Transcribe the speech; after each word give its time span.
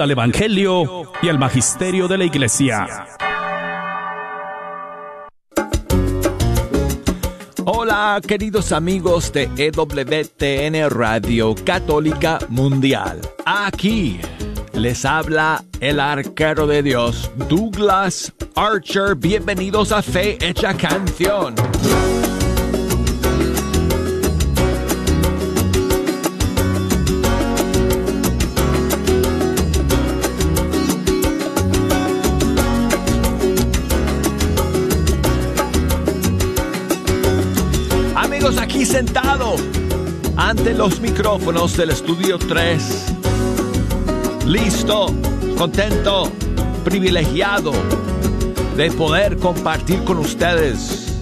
al 0.00 0.10
Evangelio 0.10 1.12
y 1.20 1.28
al 1.28 1.38
Magisterio 1.38 2.08
de 2.08 2.18
la 2.18 2.24
Iglesia. 2.24 3.06
Hola 7.64 8.20
queridos 8.26 8.72
amigos 8.72 9.32
de 9.32 9.50
EWTN 9.56 10.88
Radio 10.90 11.54
Católica 11.54 12.38
Mundial. 12.48 13.20
Aquí 13.44 14.18
les 14.72 15.04
habla 15.04 15.62
el 15.80 16.00
arquero 16.00 16.66
de 16.66 16.82
Dios, 16.82 17.30
Douglas 17.48 18.32
Archer. 18.54 19.14
Bienvenidos 19.14 19.92
a 19.92 20.00
Fe 20.00 20.38
Hecha 20.40 20.74
Canción. 20.74 21.54
Aquí 38.58 38.86
sentado 38.86 39.56
ante 40.36 40.74
los 40.74 41.00
micrófonos 41.00 41.76
del 41.76 41.90
estudio 41.90 42.38
3 42.38 43.12
listo, 44.46 45.06
contento, 45.56 46.30
privilegiado 46.84 47.72
de 48.76 48.90
poder 48.90 49.38
compartir 49.38 50.02
con 50.04 50.18
ustedes 50.18 51.20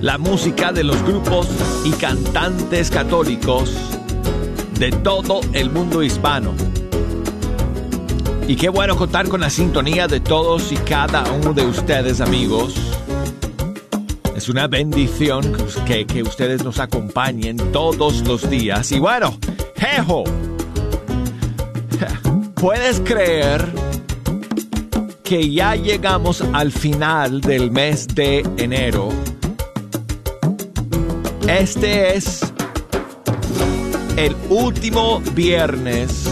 la 0.00 0.18
música 0.18 0.72
de 0.72 0.84
los 0.84 1.02
grupos 1.02 1.48
y 1.84 1.90
cantantes 1.92 2.90
católicos 2.90 3.74
de 4.78 4.90
todo 4.90 5.40
el 5.52 5.70
mundo 5.70 6.02
hispano. 6.02 6.54
Y 8.48 8.56
qué 8.56 8.68
bueno 8.68 8.96
contar 8.96 9.28
con 9.28 9.40
la 9.40 9.50
sintonía 9.50 10.08
de 10.08 10.20
todos 10.20 10.72
y 10.72 10.76
cada 10.76 11.30
uno 11.32 11.52
de 11.52 11.66
ustedes, 11.66 12.20
amigos. 12.20 12.89
Es 14.40 14.48
una 14.48 14.68
bendición 14.68 15.52
que, 15.84 16.06
que 16.06 16.22
ustedes 16.22 16.64
nos 16.64 16.78
acompañen 16.78 17.58
todos 17.72 18.26
los 18.26 18.48
días. 18.48 18.90
Y 18.90 18.98
bueno, 18.98 19.36
jejo, 19.76 20.24
¿Puedes 22.54 23.00
creer 23.00 23.66
que 25.24 25.50
ya 25.50 25.74
llegamos 25.74 26.42
al 26.54 26.72
final 26.72 27.42
del 27.42 27.70
mes 27.70 28.08
de 28.08 28.38
enero? 28.56 29.10
Este 31.46 32.16
es 32.16 32.40
el 34.16 34.34
último 34.48 35.20
viernes 35.34 36.24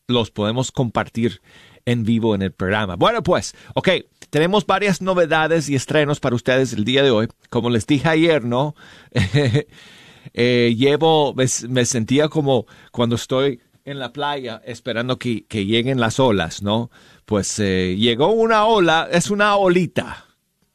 los 0.08 0.30
podemos 0.30 0.72
compartir 0.72 1.42
en 1.84 2.04
vivo 2.04 2.34
en 2.34 2.42
el 2.42 2.52
programa. 2.52 2.96
Bueno, 2.96 3.22
pues, 3.22 3.54
ok, 3.74 3.88
tenemos 4.30 4.66
varias 4.66 5.02
novedades 5.02 5.68
y 5.68 5.74
estrenos 5.74 6.20
para 6.20 6.36
ustedes 6.36 6.72
el 6.72 6.84
día 6.84 7.02
de 7.02 7.10
hoy. 7.10 7.28
Como 7.50 7.70
les 7.70 7.86
dije 7.86 8.08
ayer, 8.08 8.44
¿no? 8.44 8.74
eh, 10.34 10.74
llevo, 10.76 11.34
me, 11.34 11.46
me 11.68 11.84
sentía 11.84 12.28
como 12.28 12.66
cuando 12.90 13.16
estoy 13.16 13.60
en 13.84 13.98
la 13.98 14.12
playa 14.12 14.62
esperando 14.64 15.18
que, 15.18 15.44
que 15.46 15.66
lleguen 15.66 16.00
las 16.00 16.20
olas, 16.20 16.62
¿no? 16.62 16.90
Pues 17.24 17.58
eh, 17.58 17.96
llegó 17.98 18.32
una 18.32 18.64
ola, 18.66 19.08
es 19.10 19.30
una 19.30 19.56
olita. 19.56 20.26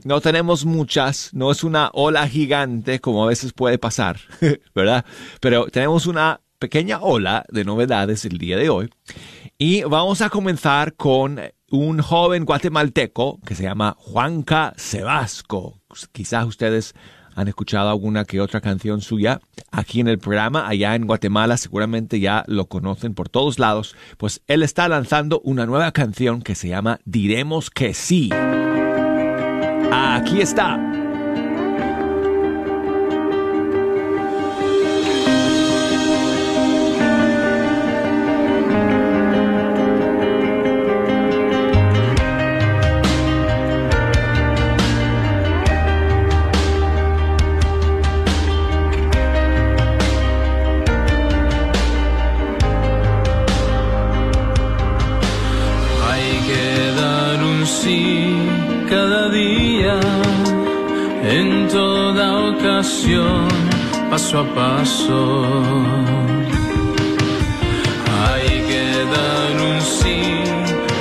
No 0.03 0.22
tenemos 0.22 0.66
muchas, 0.66 1.34
no 1.34 1.52
es 1.52 1.63
una 1.63 1.90
ola 1.94 2.28
gigante 2.28 3.00
como 3.00 3.24
a 3.24 3.28
veces 3.28 3.52
puede 3.53 3.78
pasar, 3.78 4.19
¿verdad? 4.75 5.06
Pero 5.41 5.66
tenemos 5.68 6.06
una 6.06 6.40
pequeña 6.59 7.02
ola 7.02 7.46
de 7.50 7.66
novedades 7.66 8.25
el 8.25 8.38
día 8.38 8.57
de 8.57 8.69
hoy. 8.69 8.90
Y 9.57 9.84
vamos 9.84 10.22
a 10.22 10.30
comenzar 10.30 10.94
con 10.94 11.40
un 11.69 12.02
joven 12.02 12.46
guatemalteco 12.46 13.40
que 13.46 13.56
se 13.56 13.63
llama 13.63 13.96
Juanca 13.97 14.74
Sebasco. 14.78 15.81
Quizás 16.12 16.46
ustedes 16.46 16.94
han 17.38 17.48
escuchado 17.48 17.90
alguna 17.90 18.25
que 18.25 18.42
otra 18.42 18.62
canción 18.62 19.00
suya 19.00 19.40
aquí 19.72 20.00
en 20.00 20.08
el 20.08 20.18
programa, 20.18 20.68
allá 20.68 20.96
en 20.96 21.06
Guatemala 21.06 21.56
seguramente 21.58 22.20
ya 22.20 22.44
lo 22.48 22.66
conocen 22.66 23.14
por 23.14 23.30
todos 23.30 23.59
lados, 23.59 23.96
pues 24.18 24.42
él 24.48 24.64
está 24.64 24.90
lanzando 24.90 25.40
una 25.44 25.68
nueva 25.68 25.92
canción 25.92 26.42
que 26.42 26.56
se 26.56 26.70
llama 26.70 27.00
Diremos 27.06 27.70
que 27.70 27.94
sí. 27.94 28.31
Aquí 29.92 30.42
está. 30.42 30.97
Ocasión, 62.57 63.48
paso 64.09 64.39
a 64.39 64.45
paso. 64.56 65.19
Hay 68.25 68.50
que 68.69 68.86
dar 69.15 69.51
un 69.69 69.81
sí 69.81 70.21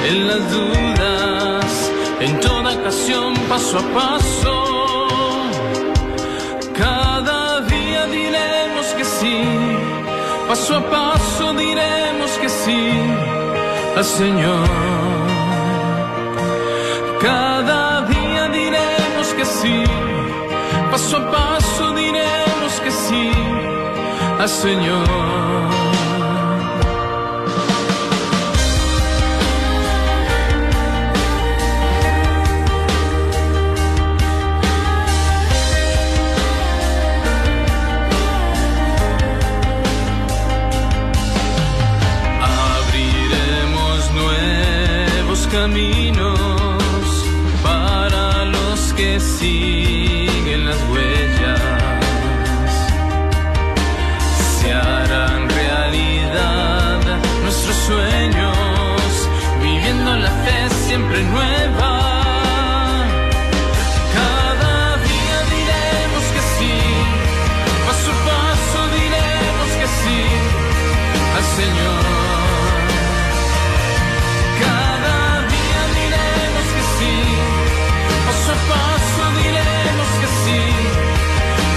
en 0.09 0.29
las 0.29 0.43
dudas, 0.57 1.91
en 2.21 2.41
toda 2.41 2.75
ocasión, 2.75 3.35
paso 3.49 3.79
a 3.79 3.85
paso. 4.01 4.55
Cada 6.75 7.61
día 7.63 8.07
diremos 8.07 8.87
que 8.97 9.05
sí, 9.05 9.43
paso 10.49 10.77
a 10.77 10.83
paso 10.91 11.53
diremos 11.55 12.31
que 12.41 12.49
sí 12.49 12.83
al 13.97 14.05
Señor. 14.05 14.69
Cada 17.21 17.86
paso 20.97 21.17
a 21.19 21.31
paso 21.31 21.93
diremos 21.93 22.81
que 22.81 22.91
sí 22.91 23.31
al 24.41 24.49
Señor. 24.49 25.27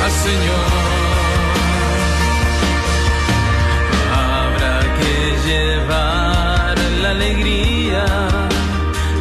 Señor. 0.09 0.69
Habrá 4.13 4.79
que 4.99 5.15
llevar 5.47 6.77
la 7.01 7.09
alegría 7.11 8.05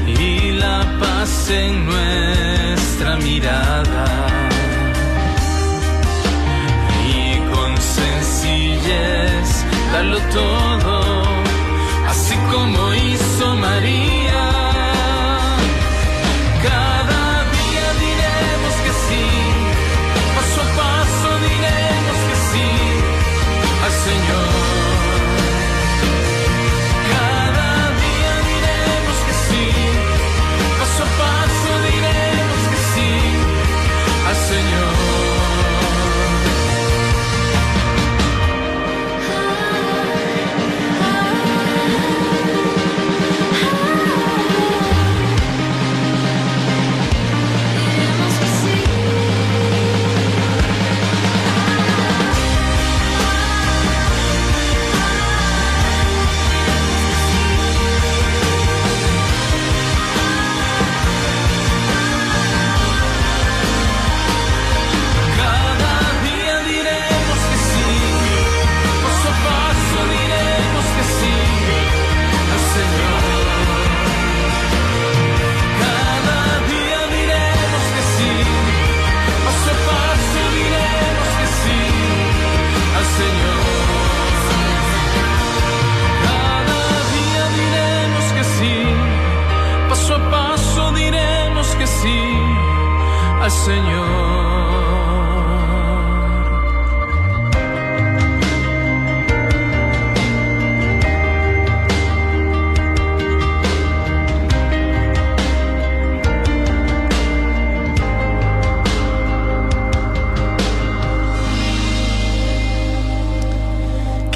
y 0.07 0.53
la 0.53 0.79
paz 1.01 1.51
en 1.51 1.87
nuestra 1.87 3.17
mirada. 3.17 4.07
Y 7.17 7.39
con 7.53 7.71
sencillez 7.77 9.49
darlo 9.93 10.19
todo, 10.33 11.25
así 12.09 12.37
como 12.51 12.95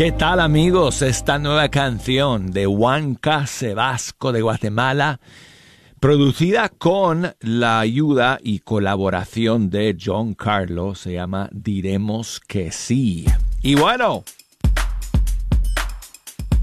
¿Qué 0.02 0.10
tal 0.10 0.40
amigos? 0.40 1.00
Esta 1.00 1.38
nueva 1.38 1.68
canción 1.68 2.50
de 2.50 2.66
Juanca 2.66 3.46
Sebasco 3.46 4.32
de 4.32 4.42
Guatemala, 4.42 5.20
producida 6.00 6.70
con 6.70 7.36
la 7.38 7.78
ayuda 7.78 8.40
y 8.42 8.58
colaboración 8.58 9.70
de 9.70 9.96
John 10.04 10.34
Carlos, 10.34 10.98
se 10.98 11.12
llama 11.12 11.48
Diremos 11.52 12.40
que 12.40 12.72
sí. 12.72 13.26
Y 13.62 13.76
bueno, 13.76 14.24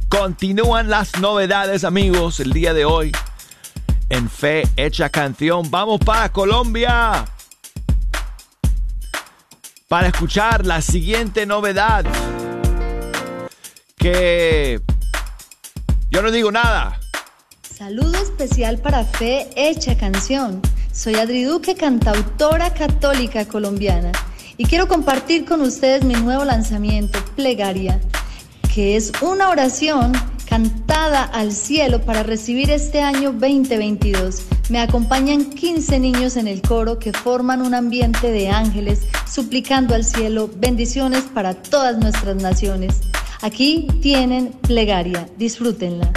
continúan 0.10 0.90
las 0.90 1.18
novedades 1.22 1.86
amigos 1.86 2.42
el 2.42 2.52
día 2.52 2.74
de 2.74 2.84
hoy. 2.84 3.14
En 4.10 4.30
Fe 4.30 4.64
Hecha 4.76 5.10
Canción, 5.10 5.72
vamos 5.72 6.02
para 6.02 6.30
Colombia 6.30 7.24
para 9.88 10.08
escuchar 10.08 10.66
la 10.66 10.82
siguiente 10.82 11.46
novedad 11.46 12.04
que 14.00 14.82
yo 16.10 16.22
no 16.24 16.32
digo 16.32 16.52
nada. 16.52 17.00
Saludo 17.62 18.18
especial 18.18 18.80
para 18.80 19.04
Fe 19.04 19.50
Hecha 19.56 19.96
Canción. 19.98 20.62
Soy 20.92 21.16
Adri 21.16 21.44
Duque, 21.44 21.76
cantautora 21.76 22.74
católica 22.74 23.46
colombiana, 23.46 24.12
y 24.58 24.66
quiero 24.66 24.88
compartir 24.88 25.46
con 25.46 25.62
ustedes 25.62 26.04
mi 26.04 26.14
nuevo 26.16 26.44
lanzamiento, 26.44 27.20
Plegaria, 27.36 28.02
que 28.74 28.96
es 28.96 29.12
una 29.22 29.50
oración 29.50 30.14
cantada 30.50 31.24
al 31.24 31.52
cielo 31.52 32.02
para 32.02 32.24
recibir 32.24 32.72
este 32.72 33.02
año 33.02 33.32
2022. 33.32 34.44
Me 34.70 34.80
acompañan 34.80 35.46
15 35.46 36.00
niños 36.00 36.38
en 36.38 36.48
el 36.48 36.62
coro 36.62 37.00
que 37.00 37.14
forman 37.14 37.62
un 37.62 37.76
ambiente 37.76 38.32
de 38.32 38.50
ángeles, 38.50 39.02
suplicando 39.32 39.94
al 39.94 40.04
cielo 40.04 40.50
bendiciones 40.58 41.24
para 41.24 41.54
todas 41.54 41.98
nuestras 41.98 42.36
naciones. 42.38 43.02
Aquí 43.42 43.88
tienen 44.02 44.52
plegaria, 44.68 45.26
disfrútenla. 45.38 46.12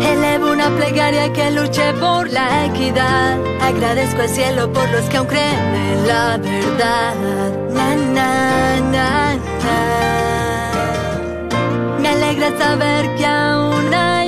Elevo 0.00 0.52
una 0.52 0.70
plegaria 0.76 1.32
que 1.32 1.50
luche 1.50 1.92
por 1.94 2.30
la 2.30 2.66
equidad. 2.66 3.40
Agradezco 3.60 4.22
al 4.22 4.28
cielo 4.28 4.72
por 4.72 4.88
los 4.90 5.02
que 5.06 5.16
aún 5.16 5.26
creen 5.26 5.74
en 5.74 6.06
la 6.06 6.38
verdad. 6.38 7.14
Na, 7.72 7.96
na, 7.96 8.80
na, 8.92 9.38
Me 12.00 12.08
alegra 12.08 12.56
saber 12.56 13.16
que 13.16 13.26
aún 13.26 13.92
hay 13.92 14.23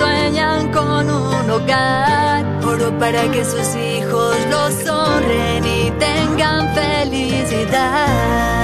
sueñan 0.00 0.72
con 0.72 1.10
un 1.10 1.50
hogar. 1.50 2.44
Oro 2.64 2.98
para 2.98 3.22
que 3.32 3.44
sus 3.44 3.68
hijos 3.76 4.36
los 4.54 4.88
honren 4.88 5.64
y 5.64 5.90
tengan 6.06 6.74
felicidad. 6.74 8.59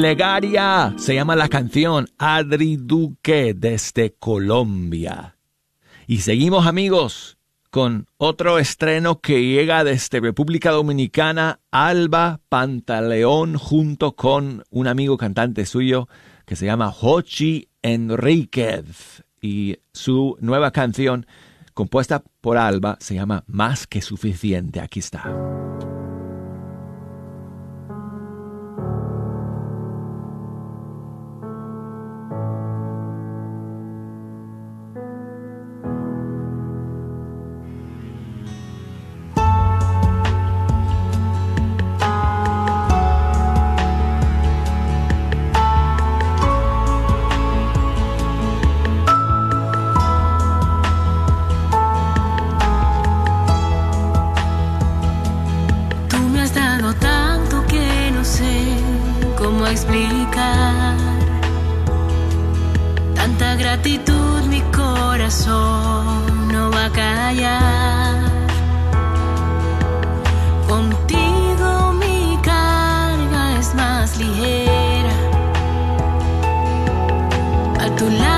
Plegaria 0.00 0.94
se 0.96 1.16
llama 1.16 1.34
la 1.34 1.48
canción 1.48 2.06
Adri 2.18 2.76
Duque 2.76 3.52
desde 3.52 4.14
Colombia. 4.16 5.34
Y 6.06 6.18
seguimos 6.18 6.68
amigos 6.68 7.36
con 7.70 8.06
otro 8.16 8.60
estreno 8.60 9.18
que 9.20 9.42
llega 9.44 9.82
desde 9.82 10.20
República 10.20 10.70
Dominicana, 10.70 11.58
Alba 11.72 12.38
Pantaleón, 12.48 13.58
junto 13.58 14.14
con 14.14 14.62
un 14.70 14.86
amigo 14.86 15.16
cantante 15.16 15.66
suyo 15.66 16.08
que 16.46 16.54
se 16.54 16.66
llama 16.66 16.92
Jochi 16.92 17.68
Enríquez. 17.82 19.24
Y 19.42 19.78
su 19.92 20.36
nueva 20.40 20.70
canción, 20.70 21.26
compuesta 21.74 22.22
por 22.40 22.56
Alba, 22.56 22.98
se 23.00 23.16
llama 23.16 23.42
Más 23.48 23.88
que 23.88 24.00
suficiente. 24.00 24.80
Aquí 24.80 25.00
está. 25.00 25.24
Tanta 63.14 63.54
gratitud 63.56 64.42
mi 64.48 64.60
corazón 64.80 66.48
no 66.52 66.70
va 66.70 66.86
a 66.86 66.90
callar. 66.90 68.16
Contigo 70.68 71.92
mi 72.02 72.38
carga 72.42 73.58
es 73.58 73.74
más 73.74 74.16
ligera. 74.18 75.16
A 77.80 77.86
tu 77.96 78.08
lado. 78.10 78.37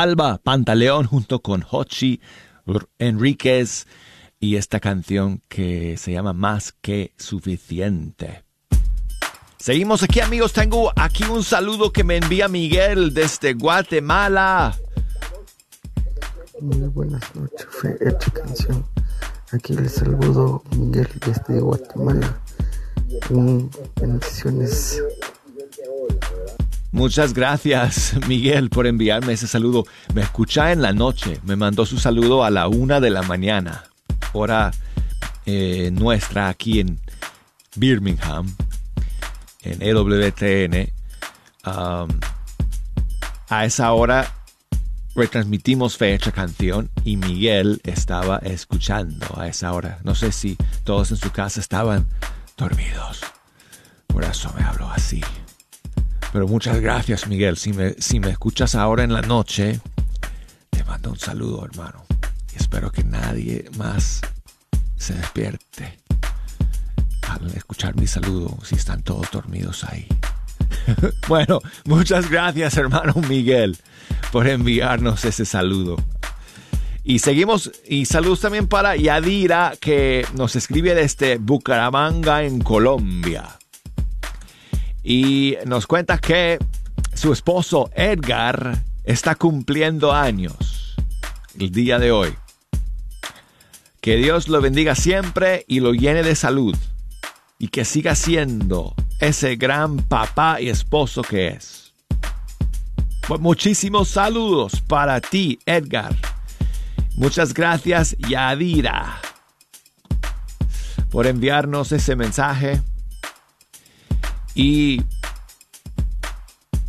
Alba 0.00 0.40
Pantaleón 0.42 1.04
junto 1.04 1.42
con 1.42 1.62
Hochi 1.70 2.22
Enríquez 2.98 3.86
y 4.38 4.56
esta 4.56 4.80
canción 4.80 5.42
que 5.46 5.98
se 5.98 6.12
llama 6.12 6.32
Más 6.32 6.72
que 6.72 7.12
Suficiente. 7.18 8.42
Seguimos 9.58 10.02
aquí 10.02 10.20
amigos, 10.20 10.54
tengo 10.54 10.90
aquí 10.96 11.24
un 11.24 11.44
saludo 11.44 11.92
que 11.92 12.02
me 12.02 12.16
envía 12.16 12.48
Miguel 12.48 13.12
desde 13.12 13.52
Guatemala. 13.52 14.74
Muy 16.62 16.88
buenas 16.88 17.22
noches, 17.34 17.66
fue 17.68 17.94
hecha 18.00 18.30
canción. 18.30 18.86
Aquí 19.52 19.74
les 19.74 19.92
saludo 19.92 20.62
Miguel 20.78 21.08
desde 21.26 21.60
Guatemala. 21.60 22.40
bendiciones. 24.00 25.02
Muchas 26.92 27.34
gracias, 27.34 28.14
Miguel, 28.28 28.68
por 28.68 28.86
enviarme 28.86 29.34
ese 29.34 29.46
saludo. 29.46 29.84
Me 30.14 30.22
escucha 30.22 30.72
en 30.72 30.82
la 30.82 30.92
noche. 30.92 31.38
Me 31.44 31.56
mandó 31.56 31.86
su 31.86 31.98
saludo 31.98 32.44
a 32.44 32.50
la 32.50 32.68
una 32.68 33.00
de 33.00 33.10
la 33.10 33.22
mañana, 33.22 33.84
hora 34.32 34.72
eh, 35.46 35.90
nuestra 35.92 36.48
aquí 36.48 36.80
en 36.80 37.00
Birmingham, 37.76 38.54
en 39.62 39.82
EWTN. 39.82 40.92
A 41.64 42.06
esa 43.64 43.92
hora 43.92 44.32
retransmitimos 45.14 45.96
fecha 45.96 46.32
canción 46.32 46.90
y 47.04 47.16
Miguel 47.16 47.80
estaba 47.84 48.38
escuchando 48.38 49.26
a 49.36 49.48
esa 49.48 49.72
hora. 49.72 49.98
No 50.04 50.14
sé 50.14 50.32
si 50.32 50.56
todos 50.84 51.10
en 51.10 51.16
su 51.16 51.30
casa 51.30 51.60
estaban 51.60 52.06
dormidos. 52.56 53.20
Por 54.06 54.24
eso 54.24 54.52
me 54.56 54.64
habló 54.64 54.90
así. 54.90 55.22
Pero 56.32 56.46
muchas 56.46 56.80
gracias, 56.80 57.26
Miguel. 57.26 57.56
Si 57.56 57.72
me, 57.72 57.94
si 57.94 58.20
me 58.20 58.30
escuchas 58.30 58.74
ahora 58.74 59.02
en 59.02 59.12
la 59.12 59.22
noche, 59.22 59.80
te 60.70 60.84
mando 60.84 61.10
un 61.10 61.18
saludo, 61.18 61.64
hermano. 61.64 62.04
Y 62.52 62.56
espero 62.56 62.92
que 62.92 63.02
nadie 63.02 63.64
más 63.76 64.20
se 64.96 65.14
despierte 65.14 65.98
al 67.28 67.48
escuchar 67.56 67.96
mi 67.96 68.06
saludo 68.06 68.56
si 68.62 68.76
están 68.76 69.02
todos 69.02 69.28
dormidos 69.32 69.84
ahí. 69.84 70.06
bueno, 71.28 71.60
muchas 71.84 72.30
gracias, 72.30 72.76
hermano 72.76 73.14
Miguel, 73.28 73.76
por 74.30 74.46
enviarnos 74.46 75.24
ese 75.24 75.44
saludo. 75.44 75.96
Y 77.02 77.20
seguimos, 77.20 77.72
y 77.88 78.04
saludos 78.04 78.40
también 78.40 78.68
para 78.68 78.94
Yadira, 78.94 79.74
que 79.80 80.24
nos 80.34 80.54
escribe 80.54 80.94
desde 80.94 81.38
Bucaramanga, 81.38 82.44
en 82.44 82.60
Colombia 82.60 83.59
y 85.02 85.56
nos 85.66 85.86
cuenta 85.86 86.18
que 86.18 86.58
su 87.14 87.32
esposo 87.32 87.90
Edgar 87.94 88.82
está 89.04 89.34
cumpliendo 89.34 90.12
años 90.12 90.96
el 91.58 91.70
día 91.70 91.98
de 91.98 92.12
hoy. 92.12 92.34
Que 94.00 94.16
Dios 94.16 94.48
lo 94.48 94.60
bendiga 94.60 94.94
siempre 94.94 95.64
y 95.68 95.80
lo 95.80 95.92
llene 95.92 96.22
de 96.22 96.34
salud 96.34 96.76
y 97.58 97.68
que 97.68 97.84
siga 97.84 98.14
siendo 98.14 98.94
ese 99.20 99.56
gran 99.56 99.98
papá 99.98 100.60
y 100.60 100.70
esposo 100.70 101.22
que 101.22 101.48
es. 101.48 101.92
Pues 103.28 103.40
muchísimos 103.40 104.08
saludos 104.08 104.80
para 104.80 105.20
ti, 105.20 105.58
Edgar. 105.66 106.16
Muchas 107.14 107.52
gracias, 107.52 108.16
Yadira, 108.18 109.20
por 111.10 111.26
enviarnos 111.26 111.92
ese 111.92 112.16
mensaje. 112.16 112.80
Y 114.54 115.02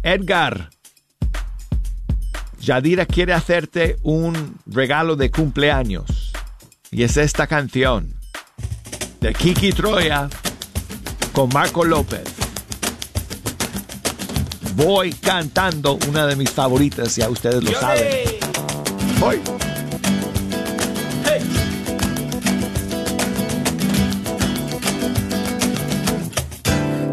Edgar, 0.03 0.69
Yadira 2.59 3.05
quiere 3.05 3.33
hacerte 3.33 3.97
un 4.03 4.57
regalo 4.65 5.15
de 5.15 5.31
cumpleaños. 5.31 6.31
Y 6.91 7.03
es 7.03 7.17
esta 7.17 7.47
canción 7.47 8.13
de 9.19 9.33
Kiki 9.33 9.71
Troya 9.71 10.29
con 11.31 11.49
Marco 11.49 11.85
López. 11.85 12.23
Voy 14.75 15.13
cantando 15.13 15.97
una 16.09 16.25
de 16.25 16.35
mis 16.35 16.49
favoritas, 16.49 17.15
ya 17.15 17.29
ustedes 17.29 17.63
lo 17.63 17.71
saben. 17.79 18.07
Voy. 19.19 19.39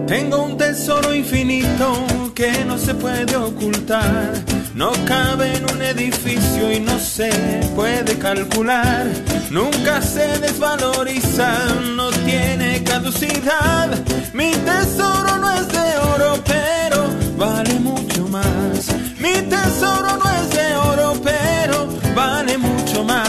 Tengo 0.08 0.42
un 0.42 0.56
tesoro 0.56 1.14
infinito 1.14 2.06
que 2.34 2.64
no 2.64 2.78
se 2.78 2.94
puede 2.94 3.36
ocultar. 3.36 4.32
No 4.74 4.90
cabe 5.04 5.54
en 5.54 5.64
un 5.70 5.82
edificio 5.82 6.72
y 6.72 6.80
no 6.80 6.98
se 6.98 7.30
puede 7.76 8.16
calcular. 8.18 9.06
Nunca 9.50 10.00
se 10.00 10.38
desvaloriza, 10.38 11.52
no 11.94 12.08
tiene 12.24 12.82
caducidad. 12.84 13.90
Mi 14.32 14.52
tesoro 14.52 15.36
no 15.36 15.50
es 15.60 15.68
de 15.68 15.98
oro, 16.14 16.42
pero 16.42 17.10
vale 17.36 17.74
mucho 17.74 18.26
más. 18.28 18.88
Mi 19.18 19.34
tesoro 19.42 20.16
no 20.16 20.30
es 20.40 20.50
de 20.50 20.74
oro, 20.76 21.20
pero 21.22 21.86
vale 22.16 22.56
mucho 22.56 23.04
más. 23.04 23.28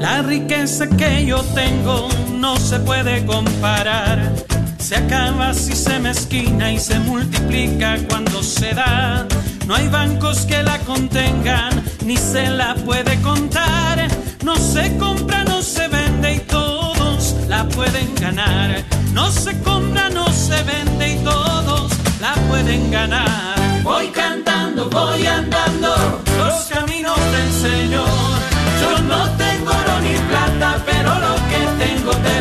La 0.00 0.22
riqueza 0.22 0.88
que 0.88 1.24
yo 1.24 1.40
tengo 1.54 2.08
no 2.32 2.56
se 2.56 2.80
puede 2.80 3.24
comparar 3.26 4.49
se 4.90 4.96
acaba 4.96 5.54
si 5.54 5.72
se 5.76 6.00
mezquina 6.00 6.72
y 6.72 6.80
se 6.80 6.98
multiplica 6.98 7.96
cuando 8.08 8.42
se 8.42 8.74
da. 8.74 9.24
No 9.68 9.76
hay 9.76 9.86
bancos 9.86 10.40
que 10.46 10.64
la 10.64 10.80
contengan, 10.80 11.70
ni 12.04 12.16
se 12.16 12.50
la 12.50 12.74
puede 12.74 13.14
contar. 13.22 14.08
No 14.42 14.56
se 14.56 14.96
compra, 14.96 15.44
no 15.44 15.62
se 15.62 15.86
vende 15.86 16.34
y 16.34 16.40
todos 16.40 17.36
la 17.46 17.68
pueden 17.68 18.12
ganar. 18.16 18.82
No 19.12 19.30
se 19.30 19.56
compra, 19.60 20.10
no 20.10 20.26
se 20.32 20.60
vende 20.64 21.12
y 21.12 21.16
todos 21.22 21.92
la 22.20 22.34
pueden 22.48 22.90
ganar. 22.90 23.84
Voy 23.84 24.08
cantando, 24.08 24.90
voy 24.90 25.24
andando 25.24 26.20
los 26.36 26.54
caminos 26.64 27.20
del 27.36 27.52
Señor. 27.52 28.38
Yo 28.82 28.98
no 29.02 29.30
tengo 29.36 29.70
oro 29.70 30.00
ni 30.00 30.16
plata, 30.30 30.82
pero 30.84 31.10
lo 31.26 31.34
que 31.50 31.84
tengo 31.84 32.10
te 32.10 32.39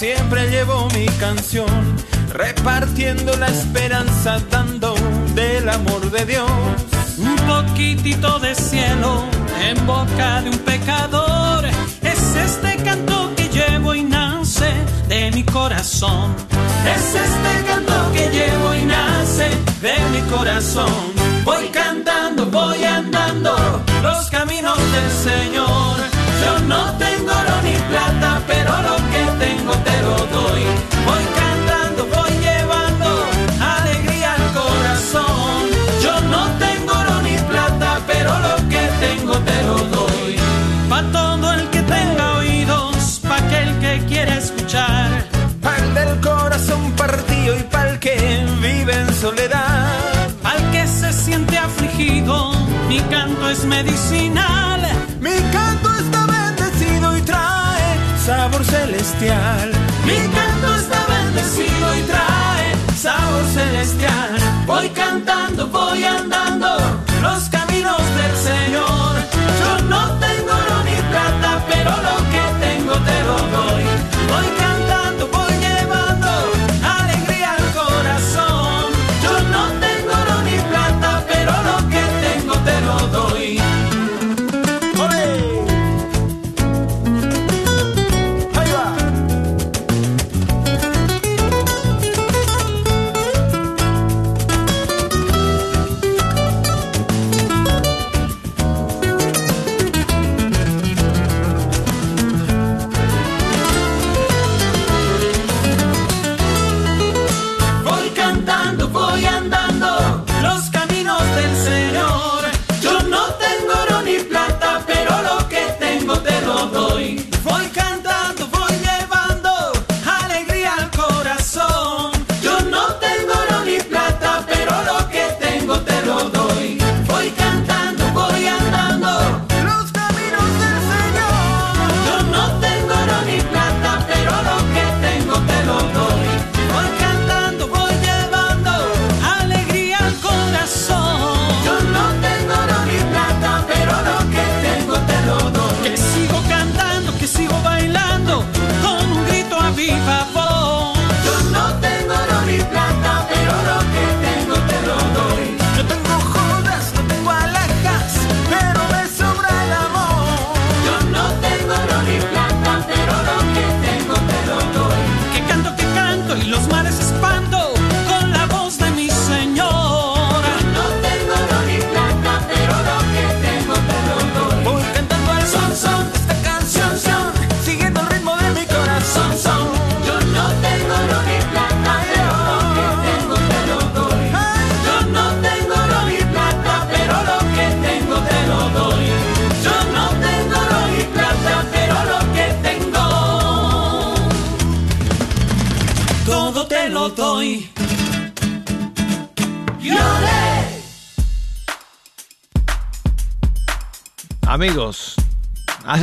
siempre 0.00 0.48
llevo 0.48 0.88
mi 0.94 1.04
canción, 1.18 1.68
repartiendo 2.32 3.36
la 3.36 3.48
esperanza, 3.48 4.40
dando 4.50 4.94
del 5.34 5.68
amor 5.68 6.10
de 6.10 6.24
Dios. 6.24 6.50
Un 7.18 7.36
poquitito 7.36 8.38
de 8.38 8.54
cielo 8.54 9.26
en 9.62 9.86
boca 9.86 10.40
de 10.40 10.48
un 10.48 10.58
pecador, 10.60 11.66
es 11.66 12.34
este 12.34 12.82
canto 12.82 13.30
que 13.36 13.50
llevo 13.50 13.94
y 13.94 14.02
nace 14.02 14.72
de 15.06 15.30
mi 15.32 15.44
corazón. 15.44 16.34
Es 16.96 17.14
este 17.26 17.52
canto 17.68 17.92
que 18.14 18.30
llevo 18.30 18.74
y 18.74 18.84
nace 18.86 19.50
de 19.82 19.96
mi 20.12 20.22
corazón. 20.30 21.12
Voy 21.44 21.68
cantando, 21.68 22.46
voy 22.46 22.82
andando 22.84 23.54
los 24.02 24.30
caminos 24.30 24.78
del 24.78 25.10
Señor. 25.28 25.96
Yo 26.42 26.58
no 26.60 26.90
tengo 26.96 27.32
oro 27.32 27.56
ni 27.62 27.74
plata, 27.90 28.40
pero 28.46 28.70
lo 28.80 28.99
Mi 59.20 59.26
canto 59.26 60.76
está 60.76 61.06
bendecido 61.06 61.94
y 61.94 62.02
trae 62.04 62.96
sabor 62.96 63.44
celestial. 63.52 64.64
Voy 64.66 64.88
cantando, 64.88 65.66
voy 65.66 66.02
andando 66.04 66.39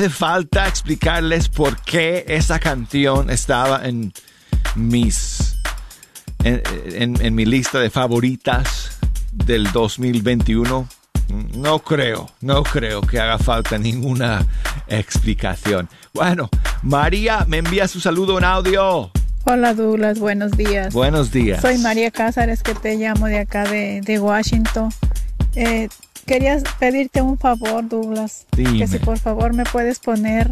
hace 0.08 0.16
falta 0.16 0.68
explicarles 0.68 1.50
por 1.50 1.82
qué 1.82 2.24
esa 2.30 2.60
canción 2.60 3.30
estaba 3.30 3.86
en 3.86 4.14
mis 4.76 5.58
en, 6.44 7.18
en 7.20 7.36
mi 7.36 7.46
lista 7.46 7.80
de 7.80 7.90
favoritas 7.90 9.00
del 9.34 9.70
2021. 9.74 10.88
No 11.58 11.80
creo, 11.80 12.30
no 12.40 12.64
creo 12.64 13.02
que 13.02 13.20
haga 13.20 13.38
falta 13.38 13.78
ninguna 13.78 14.48
explicación. 14.88 15.90
Bueno, 16.14 16.50
María 16.84 17.44
me 17.46 17.58
envía 17.58 17.90
su 17.90 18.00
saludo 18.00 18.38
en 18.38 18.46
audio. 18.46 19.12
Hola 19.44 19.74
Douglas, 19.74 20.20
buenos 20.20 20.52
días. 20.54 20.94
Buenos 20.94 21.32
días. 21.32 21.62
Soy 21.62 21.80
María 21.80 22.12
Cázares 22.12 22.64
que 22.64 22.76
te 22.76 22.96
llamo 22.96 23.26
de 23.26 23.40
acá 23.40 23.66
de, 23.66 24.00
de 24.02 24.20
Washington. 24.20 24.90
Eh, 25.56 25.90
quería 26.28 26.62
pedirte 26.78 27.24
un 27.24 27.40
favor 27.40 27.88
Douglas. 27.88 28.46
Dime. 28.52 28.78
Que 28.78 28.88
si 28.88 29.00
por 29.00 29.18
favor 29.18 29.54
me 29.54 29.64
puedes 29.64 29.98
poner 29.98 30.52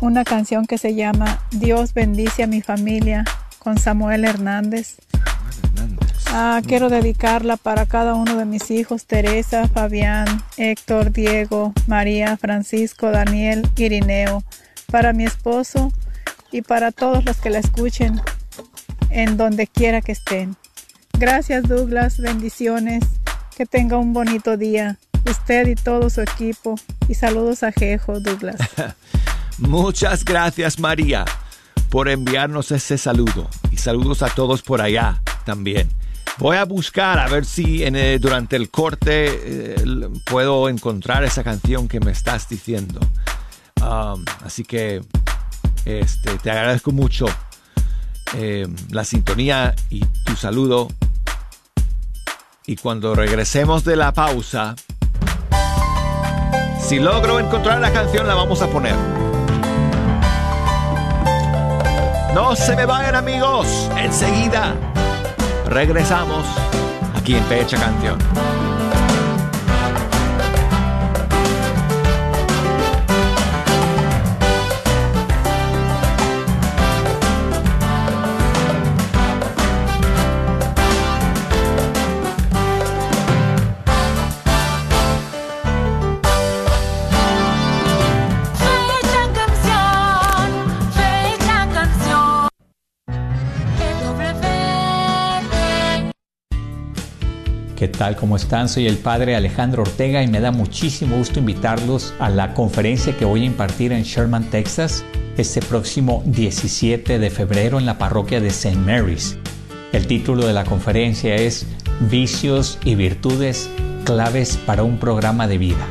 una 0.00 0.24
canción 0.24 0.66
que 0.66 0.78
se 0.78 0.94
llama 0.94 1.40
Dios 1.50 1.94
bendice 1.94 2.42
a 2.42 2.46
mi 2.46 2.62
familia 2.62 3.24
con 3.58 3.78
Samuel 3.78 4.24
Hernández. 4.24 4.96
Ah, 6.30 6.60
quiero 6.66 6.88
dedicarla 6.88 7.56
para 7.56 7.86
cada 7.86 8.14
uno 8.14 8.36
de 8.36 8.44
mis 8.44 8.70
hijos, 8.70 9.06
Teresa, 9.06 9.68
Fabián, 9.68 10.26
Héctor, 10.56 11.12
Diego, 11.12 11.72
María, 11.86 12.36
Francisco, 12.36 13.10
Daniel, 13.10 13.68
Irineo, 13.76 14.42
para 14.90 15.12
mi 15.12 15.24
esposo 15.24 15.92
y 16.52 16.62
para 16.62 16.92
todos 16.92 17.24
los 17.24 17.38
que 17.38 17.50
la 17.50 17.58
escuchen 17.58 18.20
en 19.10 19.36
donde 19.36 19.66
quiera 19.66 20.00
que 20.00 20.12
estén. 20.12 20.56
Gracias 21.18 21.66
Douglas, 21.66 22.18
bendiciones, 22.18 23.04
que 23.58 23.66
tenga 23.66 23.96
un 23.96 24.12
bonito 24.12 24.56
día, 24.56 24.98
usted 25.28 25.66
y 25.66 25.74
todo 25.74 26.08
su 26.10 26.20
equipo 26.20 26.76
y 27.08 27.14
saludos 27.14 27.64
a 27.64 27.72
Jejo 27.72 28.20
Douglas. 28.20 28.56
Muchas 29.58 30.24
gracias 30.24 30.78
María 30.78 31.24
por 31.90 32.08
enviarnos 32.08 32.70
ese 32.70 32.96
saludo 32.98 33.50
y 33.72 33.76
saludos 33.76 34.22
a 34.22 34.28
todos 34.28 34.62
por 34.62 34.80
allá 34.80 35.20
también. 35.44 35.88
Voy 36.38 36.56
a 36.56 36.64
buscar 36.66 37.18
a 37.18 37.26
ver 37.26 37.44
si 37.44 37.82
el- 37.82 38.20
durante 38.20 38.54
el 38.54 38.70
corte 38.70 39.26
eh, 39.26 40.08
puedo 40.26 40.68
encontrar 40.68 41.24
esa 41.24 41.42
canción 41.42 41.88
que 41.88 41.98
me 41.98 42.12
estás 42.12 42.48
diciendo. 42.48 43.00
Um, 43.82 44.24
así 44.44 44.62
que 44.62 45.00
este, 45.84 46.38
te 46.38 46.50
agradezco 46.52 46.92
mucho 46.92 47.26
eh, 48.36 48.68
la 48.90 49.02
sintonía 49.02 49.74
y 49.90 50.04
tu 50.24 50.36
saludo. 50.36 50.86
Y 52.68 52.76
cuando 52.76 53.14
regresemos 53.14 53.82
de 53.82 53.96
la 53.96 54.12
pausa, 54.12 54.74
si 56.78 56.98
logro 56.98 57.40
encontrar 57.40 57.80
la 57.80 57.90
canción 57.90 58.26
la 58.26 58.34
vamos 58.34 58.60
a 58.60 58.66
poner. 58.66 58.94
No 62.34 62.54
se 62.54 62.76
me 62.76 62.84
vayan 62.84 63.14
amigos, 63.14 63.88
enseguida 63.96 64.74
regresamos 65.66 66.44
aquí 67.16 67.36
en 67.36 67.44
Fecha 67.44 67.78
Canción. 67.78 68.18
Tal? 97.98 98.14
¿Cómo 98.14 98.36
están? 98.36 98.68
Soy 98.68 98.86
el 98.86 98.96
padre 98.96 99.34
Alejandro 99.34 99.82
Ortega 99.82 100.22
y 100.22 100.28
me 100.28 100.40
da 100.40 100.52
muchísimo 100.52 101.16
gusto 101.16 101.40
invitarlos 101.40 102.14
a 102.20 102.30
la 102.30 102.54
conferencia 102.54 103.16
que 103.16 103.24
voy 103.24 103.42
a 103.42 103.46
impartir 103.46 103.90
en 103.90 104.04
Sherman, 104.04 104.44
Texas, 104.50 105.04
este 105.36 105.60
próximo 105.60 106.22
17 106.26 107.18
de 107.18 107.30
febrero 107.30 107.78
en 107.78 107.86
la 107.86 107.98
parroquia 107.98 108.40
de 108.40 108.48
St. 108.48 108.76
Mary's. 108.76 109.36
El 109.92 110.06
título 110.06 110.46
de 110.46 110.52
la 110.52 110.64
conferencia 110.64 111.34
es 111.34 111.66
Vicios 112.08 112.78
y 112.84 112.94
Virtudes, 112.94 113.68
claves 114.04 114.56
para 114.64 114.84
un 114.84 114.98
programa 114.98 115.48
de 115.48 115.58
vida. 115.58 115.86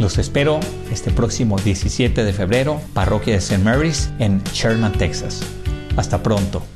Los 0.00 0.18
espero 0.18 0.58
este 0.90 1.12
próximo 1.12 1.58
17 1.60 2.24
de 2.24 2.32
febrero, 2.32 2.80
parroquia 2.92 3.34
de 3.34 3.38
St. 3.38 3.62
Mary's 3.62 4.10
en 4.18 4.42
Sherman, 4.52 4.92
Texas. 4.92 5.42
Hasta 5.96 6.22
pronto. 6.22 6.75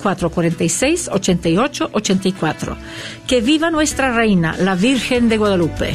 446-8884. 0.00 2.76
Que 3.26 3.40
viva 3.40 3.70
nuestra 3.70 4.12
reina, 4.12 4.56
la 4.58 4.74
Virgen 4.74 5.28
de 5.28 5.38
Guadalupe. 5.38 5.94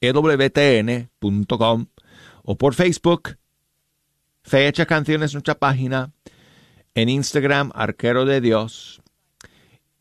ewtn.com 0.00 1.86
o 2.42 2.58
por 2.58 2.74
Facebook 2.74 3.38
Fecha 4.42 4.84
Canción 4.84 5.22
es 5.22 5.32
nuestra 5.32 5.54
página 5.54 6.12
en 6.94 7.08
Instagram 7.08 7.70
Arquero 7.74 8.26
de 8.26 8.42
Dios 8.42 9.00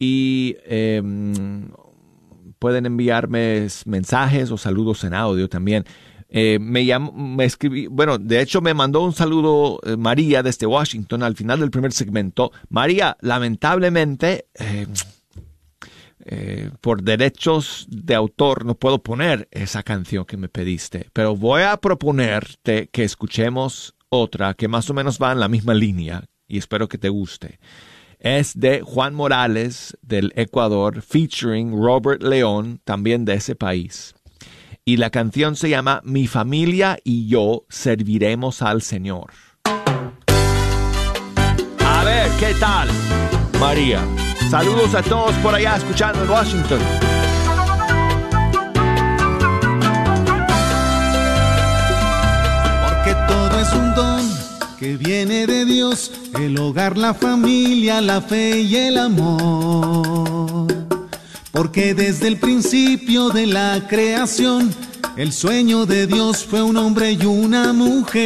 y 0.03 0.57
em, 0.65 1.71
pueden 2.59 2.85
enviarme 2.85 3.67
mensajes 3.85 4.51
o 4.51 4.57
saludos 4.57 5.05
en 5.05 5.13
audio 5.13 5.47
también. 5.47 5.85
Eh, 6.27 6.59
me, 6.59 6.83
me 7.13 7.45
escribí, 7.45 7.87
bueno, 7.87 8.17
de 8.17 8.41
hecho 8.41 8.59
me 8.59 8.73
mandó 8.73 9.01
un 9.01 9.13
saludo 9.13 9.79
eh, 9.85 9.95
María 9.95 10.43
desde 10.43 10.65
Washington 10.65 11.23
al 11.23 11.35
final 11.35 11.61
del 11.61 11.71
primer 11.71 11.93
segmento. 11.93 12.51
María, 12.69 13.15
lamentablemente, 13.21 14.47
em, 14.55 14.87
eh, 16.25 16.69
por 16.81 17.03
derechos 17.03 17.85
de 17.89 18.15
autor 18.15 18.65
no 18.65 18.75
puedo 18.75 19.01
poner 19.03 19.47
esa 19.51 19.83
canción 19.83 20.25
que 20.25 20.37
me 20.37 20.49
pediste, 20.49 21.09
pero 21.13 21.35
voy 21.37 21.61
a 21.61 21.77
proponerte 21.77 22.89
que 22.91 23.03
escuchemos 23.03 23.95
otra 24.09 24.53
que 24.53 24.67
más 24.67 24.89
o 24.89 24.93
menos 24.93 25.17
va 25.21 25.31
en 25.31 25.39
la 25.39 25.47
misma 25.47 25.73
línea 25.73 26.25
y 26.47 26.57
espero 26.57 26.89
que 26.89 26.97
te 26.97 27.09
guste 27.09 27.59
es 28.23 28.57
de 28.57 28.81
Juan 28.81 29.13
Morales 29.13 29.95
del 30.01 30.31
Ecuador, 30.35 31.01
featuring 31.01 31.73
Robert 31.73 32.23
León, 32.23 32.79
también 32.85 33.25
de 33.25 33.33
ese 33.33 33.53
país. 33.53 34.15
Y 34.85 34.97
la 34.97 35.09
canción 35.09 35.55
se 35.55 35.69
llama 35.69 36.01
Mi 36.03 36.27
familia 36.27 36.97
y 37.03 37.27
yo 37.27 37.65
serviremos 37.69 38.61
al 38.61 38.81
Señor. 38.81 39.31
A 41.79 42.03
ver, 42.05 42.29
¿qué 42.39 42.53
tal? 42.59 42.89
María. 43.59 44.01
Saludos 44.49 44.95
a 44.95 45.01
todos 45.03 45.35
por 45.35 45.53
allá 45.53 45.75
escuchando 45.75 46.23
en 46.23 46.29
Washington. 46.29 46.79
Que 54.83 54.97
viene 54.97 55.47
de 55.47 55.63
Dios, 55.63 56.11
el 56.37 56.59
hogar, 56.59 56.97
la 56.97 57.13
familia, 57.13 58.01
la 58.01 58.19
fe 58.19 58.59
y 58.59 58.75
el 58.75 58.97
amor. 58.97 60.67
Porque 61.53 61.93
desde 61.93 62.27
el 62.27 62.35
principio 62.35 63.29
de 63.29 63.47
la 63.47 63.87
creación, 63.87 64.75
el 65.15 65.31
sueño 65.31 65.85
de 65.85 66.05
Dios 66.05 66.43
fue 66.43 66.61
un 66.61 66.75
hombre 66.75 67.13
y 67.13 67.25
una 67.25 67.71
mujer. 67.71 68.17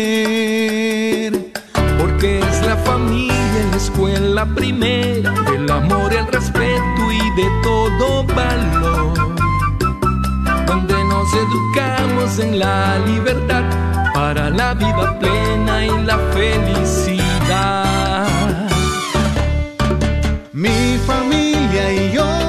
Porque 2.00 2.40
es 2.40 2.66
la 2.66 2.78
familia 2.78 3.36
la 3.70 3.78
escuela 3.78 4.44
primera 4.56 5.32
del 5.52 5.70
amor, 5.70 6.12
el 6.12 6.26
respeto 6.26 7.12
y 7.12 7.20
de 7.40 7.48
todo 7.62 8.24
valor. 8.34 9.14
Donde 10.66 11.04
nos 11.04 11.32
educamos 11.36 12.40
en 12.40 12.58
la 12.58 12.98
libertad 13.06 13.97
para 14.18 14.50
la 14.50 14.74
vida 14.74 15.20
plena 15.20 15.86
y 15.86 15.92
la 16.10 16.18
felicidad. 16.34 18.26
Mi 20.52 20.98
familia 21.06 21.84
y 21.94 22.14
yo 22.16 22.47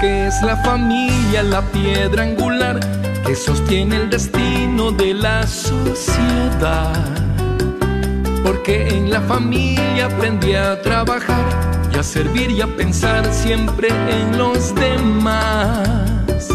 Porque 0.00 0.28
es 0.28 0.42
la 0.42 0.56
familia 0.58 1.42
la 1.42 1.60
piedra 1.60 2.22
angular 2.22 2.78
que 3.26 3.34
sostiene 3.34 3.96
el 3.96 4.08
destino 4.08 4.92
de 4.92 5.12
la 5.12 5.44
sociedad. 5.44 6.94
Porque 8.44 8.90
en 8.90 9.10
la 9.10 9.20
familia 9.22 10.06
aprendí 10.06 10.54
a 10.54 10.80
trabajar 10.82 11.44
y 11.92 11.98
a 11.98 12.04
servir 12.04 12.52
y 12.52 12.60
a 12.60 12.68
pensar 12.68 13.26
siempre 13.34 13.88
en 13.88 14.38
los 14.38 14.72
demás. 14.76 16.46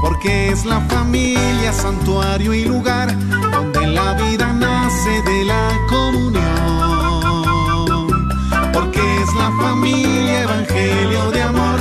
Porque 0.00 0.48
es 0.48 0.64
la 0.64 0.80
familia 0.80 1.74
santuario 1.74 2.54
y 2.54 2.64
lugar 2.64 3.14
donde 3.52 3.86
la 3.86 4.14
vida 4.14 4.50
nace 4.54 5.20
de 5.30 5.44
la 5.44 5.76
comunión. 5.90 6.38
Porque 8.72 9.00
es 9.22 9.34
la 9.34 9.52
familia 9.60 10.44
evangelio 10.44 11.30
de 11.32 11.42
amor, 11.42 11.80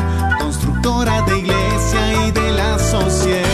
de 0.95 1.39
iglesia 1.39 2.27
y 2.27 2.31
de 2.31 2.51
la 2.53 2.79
sociedad. 2.79 3.47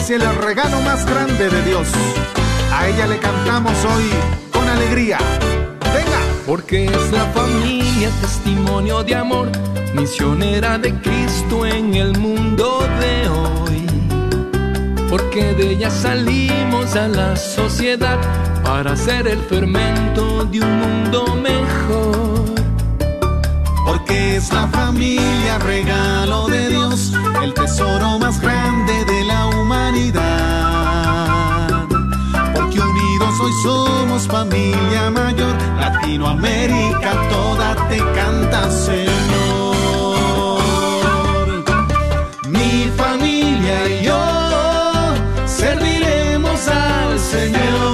Es 0.00 0.10
el 0.10 0.22
regalo 0.36 0.80
más 0.80 1.04
grande 1.04 1.50
de 1.50 1.62
Dios. 1.62 1.86
A 2.72 2.88
ella 2.88 3.06
le 3.06 3.18
cantamos 3.18 3.74
hoy 3.84 4.08
con 4.50 4.66
alegría. 4.66 5.18
Venga. 5.94 6.20
Porque 6.46 6.86
es 6.86 7.12
la 7.12 7.24
familia 7.34 8.08
testimonio 8.20 9.04
de 9.04 9.14
amor, 9.14 9.48
misionera 9.94 10.78
de 10.78 10.94
Cristo 11.00 11.66
en 11.66 11.94
el 11.94 12.18
mundo 12.18 12.86
de 13.00 13.28
hoy. 13.28 13.86
Porque 15.10 15.52
de 15.54 15.72
ella 15.72 15.90
salimos 15.90 16.96
a 16.96 17.08
la 17.08 17.36
sociedad 17.36 18.18
para 18.64 18.96
ser 18.96 19.28
el 19.28 19.40
fermento 19.40 20.44
de 20.46 20.60
un 20.60 20.78
mundo 20.78 21.36
mejor. 21.36 22.54
Porque 23.86 24.36
es 24.36 24.52
la 24.52 24.66
familia 24.68 25.58
regalo 25.58 26.48
de 26.48 26.68
Dios, 26.68 27.12
el 27.42 27.52
tesoro 27.52 28.18
más 28.18 28.40
grande 28.40 28.59
somos 33.62 34.26
familia 34.26 35.10
mayor, 35.10 35.54
Latinoamérica 35.78 37.10
toda 37.28 37.76
te 37.88 37.98
canta, 37.98 38.70
Señor. 38.70 40.60
Mi 42.48 42.90
familia 42.96 43.76
y 43.88 44.04
yo 44.04 44.22
serviremos 45.46 46.68
al 46.68 47.18
Señor. 47.18 47.92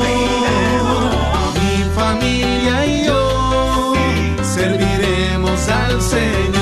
Mi 1.54 1.84
familia 1.94 2.86
y 2.86 3.06
yo 3.06 3.94
serviremos 4.42 5.68
al 5.68 6.02
Señor. 6.02 6.55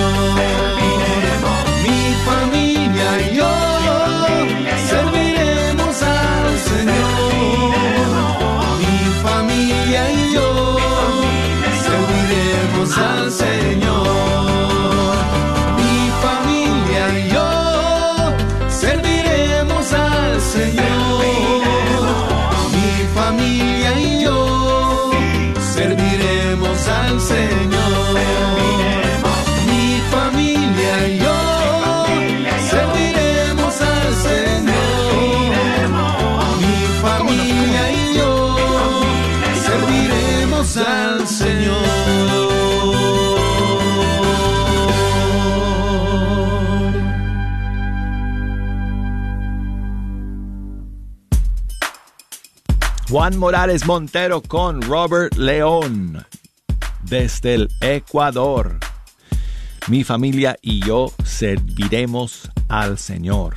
Juan 53.15 53.37
Morales 53.37 53.87
Montero 53.87 54.43
con 54.43 54.83
Robert 54.83 55.37
León 55.37 56.27
desde 57.03 57.55
el 57.55 57.69
Ecuador. 57.81 58.79
Mi 59.87 60.03
familia 60.03 60.57
y 60.61 60.85
yo 60.85 61.13
serviremos 61.25 62.51
al 62.69 62.99
Señor. 62.99 63.55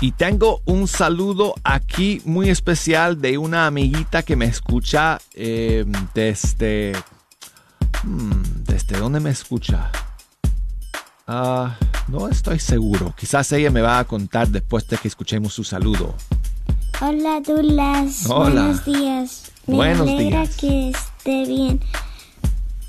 Y 0.00 0.12
tengo 0.12 0.60
un 0.66 0.88
saludo 0.88 1.54
aquí 1.64 2.20
muy 2.24 2.50
especial 2.50 3.20
de 3.20 3.38
una 3.38 3.66
amiguita 3.66 4.22
que 4.22 4.36
me 4.36 4.44
escucha 4.44 5.18
eh, 5.34 5.84
desde... 6.14 6.92
hmm, 8.04 8.30
¿Desde 8.66 8.98
dónde 8.98 9.20
me 9.20 9.30
escucha? 9.30 9.90
Ah, 11.26 11.76
no 12.08 12.28
estoy 12.28 12.58
seguro. 12.58 13.14
Quizás 13.18 13.50
ella 13.52 13.70
me 13.70 13.80
va 13.80 13.98
a 13.98 14.04
contar 14.04 14.48
después 14.48 14.86
de 14.86 14.98
que 14.98 15.08
escuchemos 15.08 15.54
su 15.54 15.64
saludo. 15.64 16.14
Hola, 17.00 17.40
Dulas. 17.40 18.26
Hola. 18.28 18.48
Buenos 18.62 18.84
días. 18.84 19.52
Me 19.66 19.76
Buenos 19.76 20.08
alegra 20.08 20.42
días. 20.42 20.56
que 20.56 20.90
esté 20.90 21.44
bien. 21.46 21.80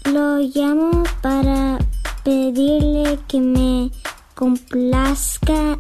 Lo 0.06 0.40
llamo 0.40 1.04
para 1.22 1.78
pedirle 2.24 3.18
que 3.28 3.40
me 3.40 3.92
complazca 4.36 5.78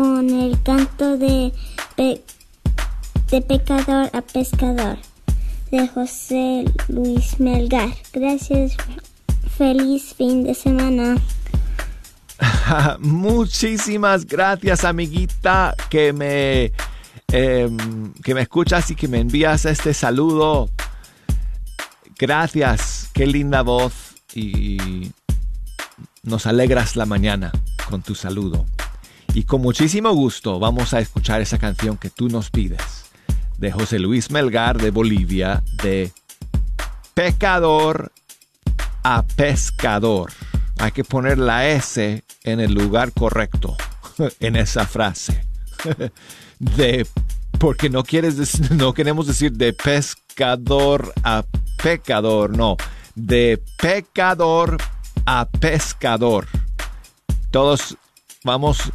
con 0.00 0.30
el 0.30 0.58
canto 0.62 1.18
de, 1.18 1.52
de 1.98 3.42
pecador 3.42 4.08
a 4.14 4.22
pescador 4.22 4.96
de 5.70 5.88
José 5.88 6.64
Luis 6.88 7.38
Melgar. 7.38 7.90
Gracias. 8.10 8.78
Feliz 9.58 10.14
fin 10.14 10.42
de 10.42 10.54
semana. 10.54 11.16
Muchísimas 13.00 14.24
gracias, 14.24 14.86
amiguita, 14.86 15.74
que 15.90 16.14
me, 16.14 16.72
em, 17.28 18.14
que 18.24 18.34
me 18.34 18.40
escuchas 18.40 18.90
y 18.90 18.94
que 18.94 19.06
me 19.06 19.18
envías 19.18 19.66
este 19.66 19.92
saludo. 19.92 20.70
Gracias, 22.18 23.10
qué 23.12 23.26
linda 23.26 23.60
voz 23.60 24.14
y 24.34 25.12
nos 26.22 26.46
alegras 26.46 26.96
la 26.96 27.04
mañana 27.04 27.52
con 27.86 28.00
tu 28.00 28.14
saludo. 28.14 28.64
Y 29.34 29.44
con 29.44 29.62
muchísimo 29.62 30.12
gusto 30.12 30.58
vamos 30.58 30.92
a 30.92 31.00
escuchar 31.00 31.40
esa 31.40 31.58
canción 31.58 31.96
que 31.96 32.10
tú 32.10 32.28
nos 32.28 32.50
pides 32.50 33.10
de 33.58 33.70
José 33.70 33.98
Luis 33.98 34.30
Melgar 34.30 34.80
de 34.80 34.90
Bolivia, 34.90 35.62
de 35.82 36.12
Pecador 37.14 38.10
a 39.02 39.22
Pescador. 39.22 40.32
Hay 40.78 40.92
que 40.92 41.04
poner 41.04 41.38
la 41.38 41.68
S 41.68 42.24
en 42.42 42.60
el 42.60 42.72
lugar 42.72 43.12
correcto 43.12 43.76
en 44.40 44.56
esa 44.56 44.86
frase. 44.86 45.44
De 46.58 47.06
porque 47.58 47.90
no 47.90 48.02
quieres 48.02 48.70
no 48.70 48.92
queremos 48.94 49.26
decir 49.26 49.52
de 49.52 49.72
pescador 49.72 51.12
a 51.22 51.44
pecador, 51.82 52.56
no, 52.56 52.76
de 53.14 53.62
pecador 53.78 54.76
a 55.26 55.46
pescador. 55.48 56.46
Todos 57.50 57.96
vamos 58.44 58.92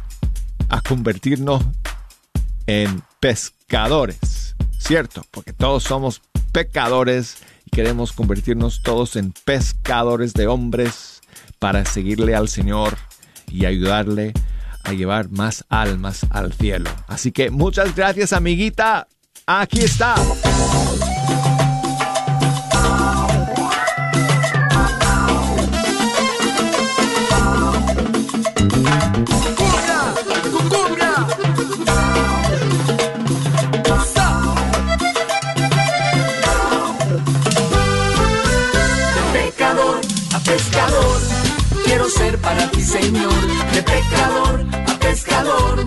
a 0.68 0.80
convertirnos 0.80 1.62
en 2.66 3.02
pescadores, 3.20 4.56
¿cierto? 4.78 5.22
Porque 5.30 5.52
todos 5.52 5.84
somos 5.84 6.22
pecadores 6.52 7.38
y 7.64 7.70
queremos 7.70 8.12
convertirnos 8.12 8.82
todos 8.82 9.16
en 9.16 9.32
pescadores 9.44 10.32
de 10.32 10.46
hombres 10.46 11.20
para 11.58 11.84
seguirle 11.84 12.34
al 12.34 12.48
Señor 12.48 12.96
y 13.50 13.66
ayudarle 13.66 14.32
a 14.84 14.92
llevar 14.92 15.30
más 15.30 15.64
almas 15.68 16.26
al 16.30 16.52
cielo. 16.52 16.90
Así 17.08 17.32
que 17.32 17.50
muchas 17.50 17.94
gracias, 17.94 18.32
amiguita. 18.32 19.08
Aquí 19.46 19.80
está. 19.80 20.14
Pescador, 40.46 41.20
quiero 41.84 42.08
ser 42.08 42.38
para 42.38 42.70
ti, 42.70 42.80
Señor. 42.80 43.40
De 43.72 43.82
pecador 43.82 44.64
a 44.86 44.98
pescador, 44.98 45.84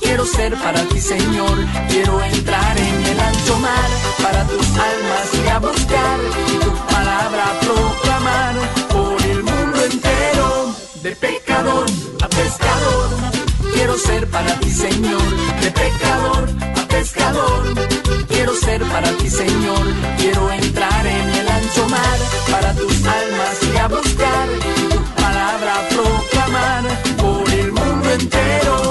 quiero 0.00 0.24
ser 0.24 0.54
para 0.56 0.80
ti, 0.88 1.00
Señor. 1.00 1.56
Quiero 1.88 2.22
entrar 2.22 2.78
en 2.78 3.06
el 3.06 3.20
ancho 3.20 3.58
mar 3.58 3.88
para 4.22 4.44
tus 4.44 4.66
almas 4.68 5.26
y 5.44 5.48
a 5.48 5.58
buscar 5.58 6.18
y 6.52 6.58
tu 6.64 6.72
palabra 6.94 7.44
proclamar 7.60 8.54
por 8.94 9.22
el 9.22 9.42
mundo 9.42 9.84
entero. 9.84 10.74
De 11.02 11.16
pecador 11.16 11.86
a 12.22 12.28
pescador, 12.28 13.08
quiero 13.74 13.98
ser 13.98 14.28
para 14.30 14.54
ti, 14.60 14.70
Señor. 14.70 15.28
De 15.60 15.70
pecador 15.72 16.48
a 16.76 16.88
pescador, 16.88 17.62
quiero 18.28 18.54
ser 18.54 18.82
para 18.84 19.10
ti, 19.18 19.28
Señor. 19.28 19.84
Quiero 20.16 20.52
entrar 20.52 21.06
en 21.06 21.28
el 21.40 21.48
ancho 21.48 21.88
mar 21.88 22.18
para 22.50 22.72
tus 22.74 23.04
almas 23.04 23.45
buscar, 23.88 24.48
tu 24.90 25.00
palabra 25.14 25.74
proclamar 25.90 26.84
por 27.16 27.50
el 27.50 27.72
mundo 27.72 28.10
entero. 28.10 28.90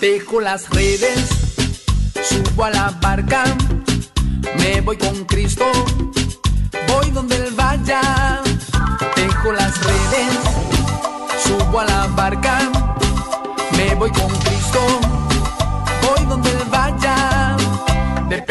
Dejo 0.00 0.40
las 0.40 0.68
redes, 0.70 1.28
subo 2.22 2.64
a 2.64 2.70
la 2.70 2.90
barca, 3.00 3.44
me 4.58 4.80
voy 4.80 4.96
con 4.96 5.24
Cristo, 5.24 5.64
voy 6.88 7.10
donde 7.10 7.36
Él 7.36 7.52
vaya. 7.54 8.00
Dejo 9.14 9.52
las 9.52 9.74
redes, 9.84 10.32
subo 11.44 11.80
a 11.80 11.84
la 11.84 12.06
barca, 12.08 12.58
me 13.76 13.94
voy 13.94 14.10
con 14.10 14.30
Cristo, 14.40 14.80
voy 16.02 16.26
donde 16.26 16.50
Él 16.50 16.62
vaya. 16.70 17.56
De 18.28 18.42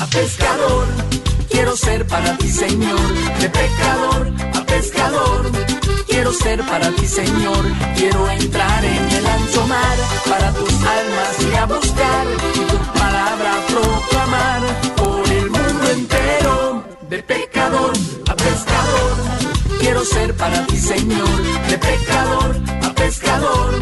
a 0.00 0.06
pescador, 0.06 0.86
quiero 1.50 1.76
ser 1.76 2.06
para 2.06 2.36
ti 2.38 2.48
Señor, 2.48 3.00
de 3.40 3.48
pecador 3.50 4.32
a 4.54 4.64
pescador, 4.64 5.50
quiero 6.06 6.32
ser 6.32 6.62
para 6.64 6.90
ti 6.92 7.06
Señor, 7.06 7.64
quiero 7.96 8.30
entrar 8.30 8.84
en 8.84 9.10
el 9.10 9.26
ancho 9.26 9.66
mar, 9.66 9.96
para 10.28 10.52
tus 10.52 10.72
almas 10.72 11.36
y 11.50 11.56
a 11.56 11.64
buscar, 11.66 12.26
y 12.54 12.58
tu 12.70 12.98
palabra 12.98 13.52
proclamar, 13.66 14.62
por 14.96 15.28
el 15.32 15.50
mundo 15.50 15.90
entero, 15.90 16.84
de 17.08 17.22
pecador 17.22 17.92
a 18.28 18.36
pescador, 18.36 19.16
quiero 19.80 20.04
ser 20.04 20.34
para 20.34 20.66
ti 20.66 20.76
Señor, 20.76 21.42
de 21.68 21.78
pecador 21.78 22.56
a 22.82 22.92
pescador, 22.94 23.74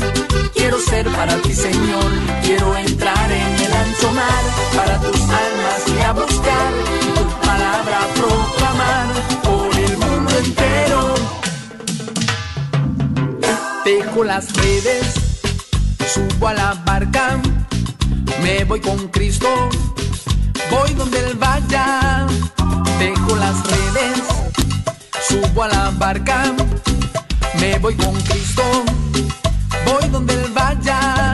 quiero 0.54 0.78
ser 0.80 1.06
para 1.10 1.36
ti 1.42 1.52
Señor, 1.52 2.10
quiero 2.42 2.76
entrar 2.76 3.30
en 3.30 3.64
el 3.66 3.72
ancho 3.72 4.12
mar, 4.12 4.65
tus 5.00 5.20
almas 5.20 5.82
y 5.88 6.00
a 6.00 6.12
buscar, 6.12 6.72
tu 7.14 7.46
palabra 7.46 7.98
proclamar, 8.14 9.06
por 9.42 9.78
el 9.78 9.96
mundo 9.98 10.38
entero. 10.38 11.14
Dejo 13.84 14.24
las 14.24 14.52
redes, 14.54 15.14
subo 16.12 16.48
a 16.48 16.54
la 16.54 16.74
barca, 16.84 17.38
me 18.42 18.64
voy 18.64 18.80
con 18.80 19.08
Cristo, 19.08 19.48
voy 20.70 20.94
donde 20.94 21.18
Él 21.20 21.36
vaya. 21.36 22.26
Dejo 22.98 23.36
las 23.36 23.56
redes, 23.66 24.22
subo 25.28 25.64
a 25.64 25.68
la 25.68 25.90
barca, 25.90 26.54
me 27.60 27.78
voy 27.78 27.94
con 27.94 28.14
Cristo, 28.22 28.62
voy 29.84 30.08
donde 30.08 30.34
Él 30.34 30.52
vaya. 30.52 31.25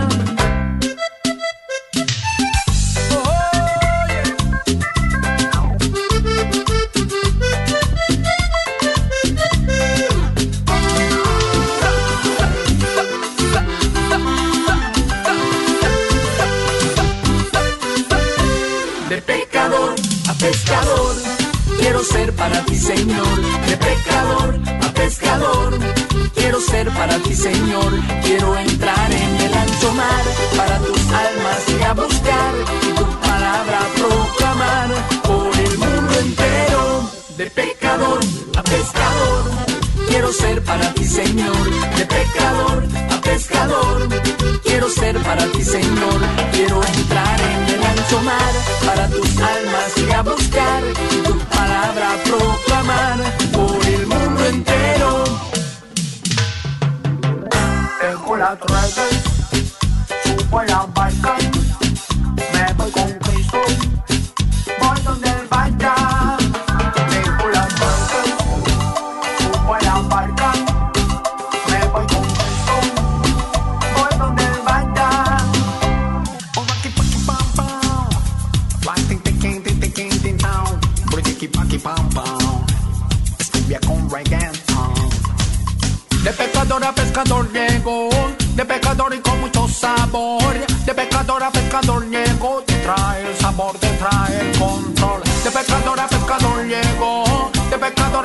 Quiero 21.92 22.06
ser 22.06 22.32
para 22.36 22.64
ti, 22.64 22.74
Señor, 22.74 23.42
de 23.66 23.76
pecador 23.76 24.58
a 24.82 24.94
pescador. 24.94 25.78
Quiero 26.34 26.58
ser 26.58 26.88
para 26.88 27.18
ti, 27.18 27.34
Señor, 27.34 27.92
quiero 28.24 28.56
entrar 28.56 29.12
en 29.12 29.36
el 29.42 29.52
ancho 29.52 29.92
mar, 29.92 30.24
para 30.56 30.78
tus 30.78 30.98
almas 30.98 31.62
y 31.68 31.82
a 31.82 31.92
buscar, 31.92 32.54
y 32.82 32.94
tu 32.94 33.04
palabra 33.20 33.78
proclamar, 33.94 34.88
por 35.22 35.54
el 35.54 35.76
mundo 35.76 36.18
entero, 36.18 37.10
de 37.36 37.50
pecador 37.50 38.20
a 38.56 38.62
pescador. 38.62 39.50
Quiero 40.08 40.32
ser 40.32 40.64
para 40.64 40.94
ti, 40.94 41.04
Señor, 41.04 41.70
de 41.98 42.06
pecador 42.06 42.84
a 43.10 43.20
pescador. 43.20 44.08
Quiero 44.64 44.88
ser 44.88 45.22
para 45.22 45.44
ti, 45.44 45.62
Señor. 45.62 46.20
Quiero 46.52 46.82
entrar 46.82 47.38
en 47.38 47.61
el 48.22 48.28
ancho 48.28 48.28
mar, 48.28 48.52
para 48.84 49.08
tus 49.08 49.36
almas 49.38 49.96
y 49.96 50.10
a 50.12 50.22
buscar, 50.22 50.82
tu 51.24 51.38
palabra 51.38 52.10
proclamar, 52.24 53.18
por 53.52 53.86
el 53.86 54.06
mundo 54.06 54.44
entero. 54.46 55.24
Dejo 58.00 58.36
las 58.36 58.58
redes, 58.60 59.22
subo 60.24 60.62
la 60.62 60.86
barca, 60.94 61.36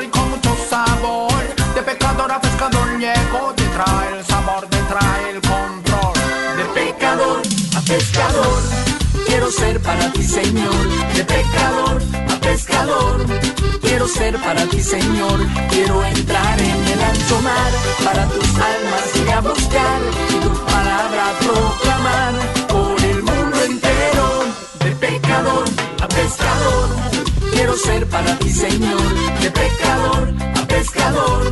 y 0.04 0.08
con 0.08 0.30
mucho 0.30 0.56
sabor. 0.70 1.32
De 1.76 1.82
pecador 1.82 2.32
a 2.32 2.40
pescador 2.42 2.88
llego, 3.00 3.54
te 3.56 3.64
trae 3.64 4.18
el 4.18 4.26
sabor, 4.26 4.66
te 4.68 4.78
trae 4.78 5.30
el 5.32 5.42
control. 5.42 6.14
De 6.58 6.66
pecador 6.74 7.42
a 7.76 7.82
pescador, 7.82 8.62
quiero 9.26 9.52
ser 9.52 9.82
para 9.82 10.12
ti, 10.12 10.24
Señor. 10.24 10.76
De 11.16 11.24
pecador 11.24 12.02
a 12.30 12.40
pescador, 12.40 13.26
quiero 13.82 14.08
ser 14.08 14.38
para 14.40 14.66
ti, 14.66 14.82
Señor. 14.82 15.40
Quiero 15.70 16.04
entrar 16.04 16.60
en 16.60 16.88
el 16.94 17.02
ancho 17.02 17.42
mar, 17.42 17.72
para 18.04 18.26
tus 18.28 18.50
almas 18.56 19.06
y 19.16 19.30
a 19.32 19.40
buscar, 19.42 20.00
y 20.30 20.40
tu 20.42 20.66
palabra 20.66 21.24
proclamar, 21.40 22.34
por 22.68 23.04
el 23.04 23.24
mundo 23.24 23.64
entero. 23.64 24.28
De 24.80 24.92
pecador 24.92 25.66
a 26.02 26.08
pescador, 26.08 26.90
quiero 27.54 27.76
ser 27.78 28.06
para 28.08 28.38
ti, 28.40 28.50
Señor. 28.50 29.02
De 29.42 29.52
pecador 29.52 30.34
a 30.56 30.68
pescador, 30.68 31.52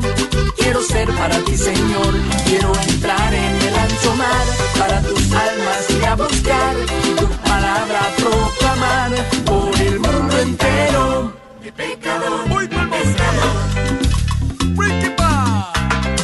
quiero 0.57 0.81
ser 0.81 1.07
para 1.13 1.37
ti, 1.39 1.57
Señor. 1.57 2.13
Quiero 2.45 2.71
entrar 2.87 3.33
en 3.33 3.55
el 3.67 3.75
ancho 3.75 4.15
mar, 4.15 4.45
para 4.79 5.01
tus 5.01 5.31
almas 5.31 5.81
y 5.89 6.05
a 6.05 6.15
buscar, 6.15 6.75
y 7.07 7.15
tu 7.15 7.27
palabra 7.49 8.01
proclamar, 8.17 9.11
por 9.45 9.81
el 9.81 9.99
mundo 9.99 10.39
entero. 10.39 11.33
De 11.63 11.71
pecador 11.71 12.41
a 12.51 12.89
pescador. 12.95 13.55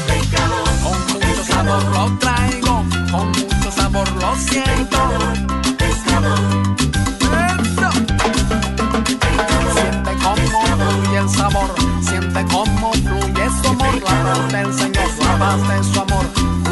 Pecador, 0.08 0.70
con 0.84 1.00
mucho 1.14 1.44
sabor 1.46 1.84
lo 1.96 2.18
traigo, 2.20 2.86
con 3.12 3.28
mucho 3.30 3.72
sabor 3.72 4.10
lo 4.22 4.36
siento. 4.36 4.91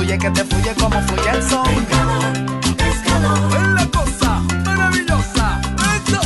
Fluye 0.10 0.18
que 0.18 0.32
te 0.32 0.44
fluye 0.44 0.74
como 0.76 1.02
fluye 1.02 1.30
el 1.30 1.44
sol. 1.44 1.68
Es 2.82 3.08
la 3.76 3.88
cosa 3.92 4.40
maravillosa. 4.66 5.62
Eso. 6.08 6.22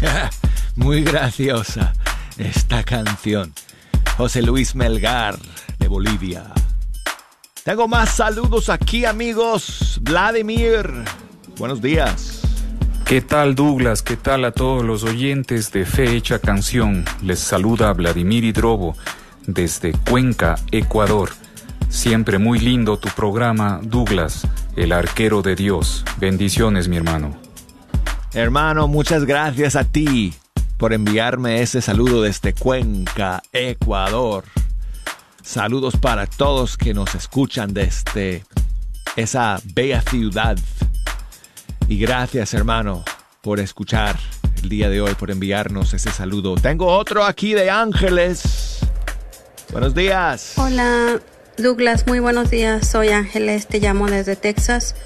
Muy 0.76 1.02
graciosa 1.02 1.92
esta 2.36 2.82
canción. 2.82 3.54
José 4.16 4.42
Luis 4.42 4.74
Melgar 4.74 5.38
de 5.78 5.88
Bolivia. 5.88 6.52
Tengo 7.66 7.88
más 7.88 8.10
saludos 8.10 8.68
aquí 8.68 9.04
amigos. 9.06 9.98
Vladimir, 10.00 10.88
buenos 11.58 11.82
días. 11.82 12.42
¿Qué 13.04 13.20
tal 13.20 13.56
Douglas? 13.56 14.02
¿Qué 14.02 14.16
tal 14.16 14.44
a 14.44 14.52
todos 14.52 14.84
los 14.84 15.02
oyentes 15.02 15.72
de 15.72 15.84
Fe 15.84 16.14
Hecha 16.14 16.38
Canción? 16.38 17.04
Les 17.22 17.40
saluda 17.40 17.92
Vladimir 17.92 18.44
Hidrobo 18.44 18.94
desde 19.48 19.94
Cuenca, 20.08 20.54
Ecuador. 20.70 21.30
Siempre 21.88 22.38
muy 22.38 22.60
lindo 22.60 23.00
tu 23.00 23.08
programa, 23.08 23.80
Douglas, 23.82 24.46
el 24.76 24.92
arquero 24.92 25.42
de 25.42 25.56
Dios. 25.56 26.04
Bendiciones, 26.18 26.86
mi 26.86 26.98
hermano. 26.98 27.36
Hermano, 28.32 28.86
muchas 28.86 29.24
gracias 29.24 29.74
a 29.74 29.82
ti 29.82 30.32
por 30.78 30.92
enviarme 30.92 31.62
ese 31.62 31.82
saludo 31.82 32.22
desde 32.22 32.54
Cuenca, 32.54 33.42
Ecuador. 33.52 34.44
Saludos 35.46 35.96
para 35.96 36.26
todos 36.26 36.76
que 36.76 36.92
nos 36.92 37.14
escuchan 37.14 37.72
desde 37.72 38.44
esa 39.14 39.60
bella 39.74 40.02
ciudad. 40.02 40.58
Y 41.88 42.00
gracias, 42.00 42.52
hermano, 42.52 43.04
por 43.42 43.60
escuchar 43.60 44.18
el 44.60 44.68
día 44.68 44.90
de 44.90 45.00
hoy, 45.00 45.14
por 45.14 45.30
enviarnos 45.30 45.94
ese 45.94 46.10
saludo. 46.10 46.56
Tengo 46.56 46.88
otro 46.88 47.24
aquí 47.24 47.54
de 47.54 47.70
Ángeles. 47.70 48.80
Buenos 49.70 49.94
días. 49.94 50.54
Hola, 50.56 51.20
Douglas, 51.56 52.08
muy 52.08 52.18
buenos 52.18 52.50
días. 52.50 52.88
Soy 52.88 53.10
Ángeles, 53.10 53.68
te 53.68 53.78
llamo 53.78 54.08
desde 54.08 54.34
Texas. 54.34 54.96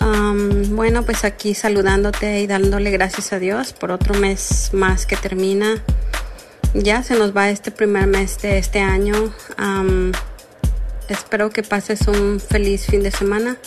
bueno, 0.00 1.02
pues 1.04 1.26
aquí 1.26 1.52
saludándote 1.52 2.40
y 2.40 2.46
dándole 2.46 2.90
gracias 2.90 3.34
a 3.34 3.38
Dios 3.38 3.74
por 3.74 3.90
otro 3.90 4.14
mes 4.14 4.70
más 4.72 5.04
que 5.04 5.16
termina. 5.16 5.82
Ya 6.74 7.02
se 7.02 7.16
nos 7.16 7.36
va 7.36 7.50
este 7.50 7.70
primer 7.70 8.06
mes 8.06 8.40
de 8.40 8.56
este 8.56 8.80
año. 8.80 9.34
espero 11.08 11.50
que 11.50 11.62
pases 11.62 12.08
un 12.08 12.40
feliz 12.40 12.86
fin 12.86 13.02
de 13.02 13.10
semana. 13.10 13.58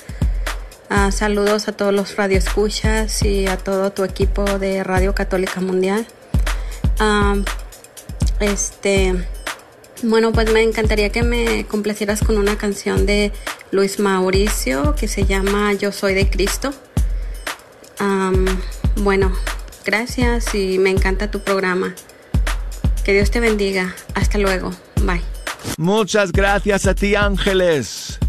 Ah, 0.90 1.12
saludos 1.12 1.68
a 1.68 1.72
todos 1.72 1.94
los 1.94 2.16
radioescuchas 2.16 3.22
y 3.22 3.46
a 3.46 3.58
todo 3.58 3.92
tu 3.92 4.04
equipo 4.04 4.44
de 4.58 4.84
Radio 4.84 5.14
Católica 5.14 5.62
Mundial. 5.62 6.08
este, 8.40 9.14
bueno, 10.02 10.32
pues 10.32 10.52
me 10.52 10.64
encantaría 10.64 11.10
que 11.12 11.22
me 11.22 11.68
complacieras 11.68 12.22
con 12.22 12.40
una 12.40 12.58
canción 12.58 13.06
de 13.06 13.32
Luis 13.70 14.00
Mauricio 14.00 14.96
que 14.96 15.08
se 15.08 15.26
llama 15.26 15.74
Yo 15.74 15.92
soy 15.92 16.16
de 16.16 16.28
Cristo. 16.28 16.74
bueno, 18.96 19.32
gracias 19.86 20.56
y 20.56 20.80
me 20.80 20.90
encanta 20.90 21.30
tu 21.30 21.42
programa. 21.42 21.94
Que 23.06 23.14
Dios 23.14 23.32
te 23.32 23.40
bendiga. 23.40 23.96
Hasta 24.16 24.38
luego. 24.38 24.72
Bye. 25.04 25.22
Muchas 25.78 26.34
gracias 26.34 26.86
a 26.86 26.94
ti, 26.94 27.16
Ángeles 27.16 28.20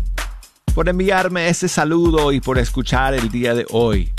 por 0.76 0.90
enviarme 0.90 1.48
ese 1.48 1.68
saludo 1.68 2.32
y 2.32 2.40
por 2.42 2.58
escuchar 2.58 3.14
el 3.14 3.30
día 3.30 3.54
de 3.54 3.64
hoy. 3.70 4.12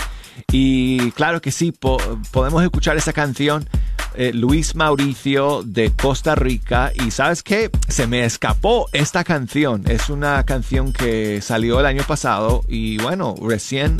Y 0.51 1.11
claro 1.11 1.39
que 1.39 1.51
sí, 1.51 1.71
podemos 1.71 2.63
escuchar 2.63 2.97
esa 2.97 3.13
canción. 3.13 3.69
Eh, 4.15 4.33
Luis 4.33 4.73
Mauricio 4.73 5.61
de 5.61 5.91
Costa 5.91 6.33
Rica 6.33 6.91
y 6.95 7.11
sabes 7.11 7.43
qué, 7.43 7.69
se 7.87 8.07
me 8.07 8.25
escapó 8.25 8.89
esta 8.91 9.23
canción, 9.23 9.83
es 9.87 10.09
una 10.09 10.43
canción 10.43 10.93
que 10.93 11.39
salió 11.41 11.79
el 11.79 11.85
año 11.85 12.01
pasado 12.07 12.63
y 12.67 12.97
bueno, 12.97 13.35
recién, 13.39 13.97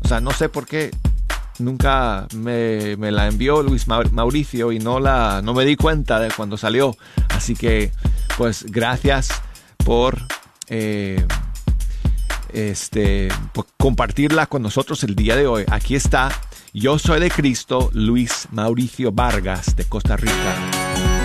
o 0.00 0.08
sea, 0.08 0.20
no 0.20 0.32
sé 0.32 0.50
por 0.50 0.66
qué 0.66 0.90
nunca 1.58 2.26
me, 2.34 2.96
la 2.96 3.26
envió 3.26 3.62
Luis 3.62 3.86
Mauricio 3.88 4.72
y 4.72 4.78
no, 4.78 5.00
la, 5.00 5.40
no 5.42 5.54
me 5.54 5.64
di 5.64 5.76
cuenta 5.76 6.20
de 6.20 6.30
cuando 6.30 6.56
salió, 6.56 6.96
así 7.30 7.54
que 7.54 7.92
pues 8.36 8.64
gracias 8.68 9.30
por... 9.84 10.18
Eh, 10.68 11.24
este, 12.52 13.28
pues, 13.52 13.66
compartirla 13.76 14.46
con 14.46 14.62
nosotros 14.62 15.04
el 15.04 15.14
día 15.14 15.36
de 15.36 15.46
hoy. 15.46 15.64
Aquí 15.68 15.94
está, 15.94 16.30
yo 16.72 16.98
soy 16.98 17.20
de 17.20 17.30
Cristo, 17.30 17.90
Luis 17.92 18.48
Mauricio 18.52 19.12
Vargas 19.12 19.76
de 19.76 19.84
Costa 19.84 20.16
Rica. 20.16 21.17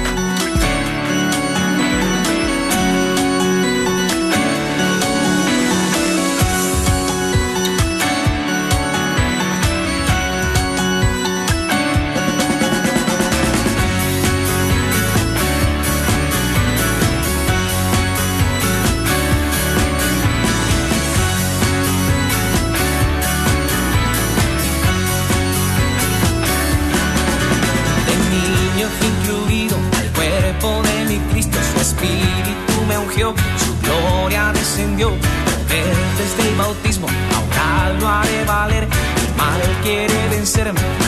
get 40.64 40.78
him. 40.78 41.03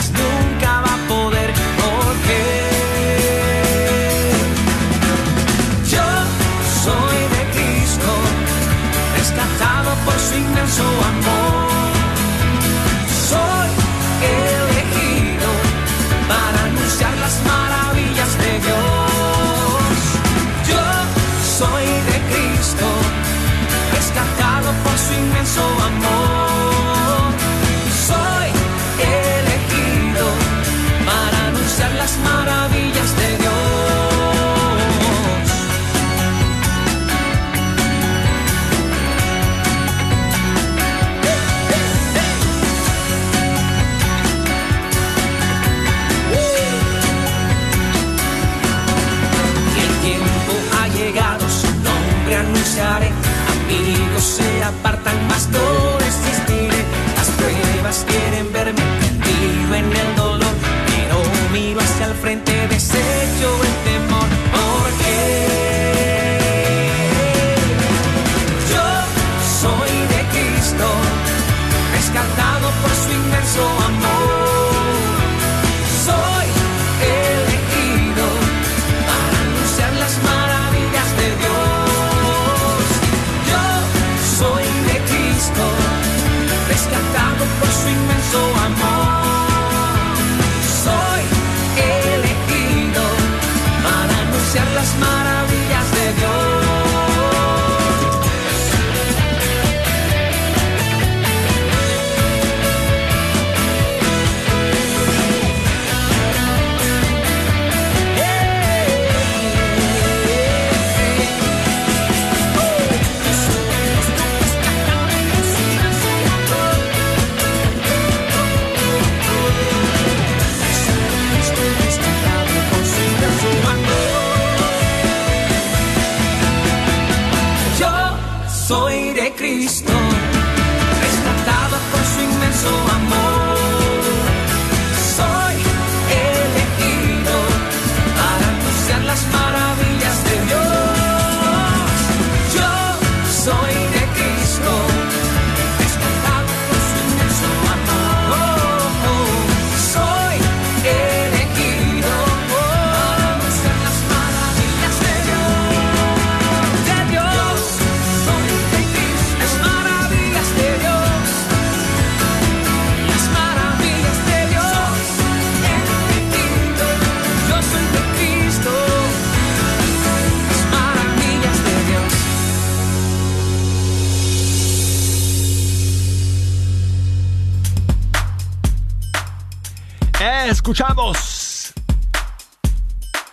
Escuchamos 180.66 181.72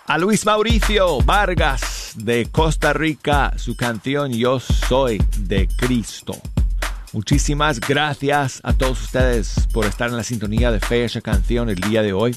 a 0.06 0.18
Luis 0.18 0.46
Mauricio 0.46 1.18
Vargas 1.22 2.12
de 2.14 2.46
Costa 2.46 2.92
Rica, 2.92 3.54
su 3.56 3.76
canción 3.76 4.32
Yo 4.32 4.60
Soy 4.60 5.20
de 5.38 5.66
Cristo. 5.66 6.40
Muchísimas 7.12 7.80
gracias 7.80 8.60
a 8.62 8.72
todos 8.72 9.02
ustedes 9.02 9.66
por 9.72 9.84
estar 9.84 10.10
en 10.10 10.16
la 10.16 10.22
sintonía 10.22 10.70
de 10.70 10.78
fe 10.78 11.06
esa 11.06 11.20
canción 11.22 11.68
el 11.68 11.80
día 11.80 12.02
de 12.02 12.12
hoy. 12.12 12.36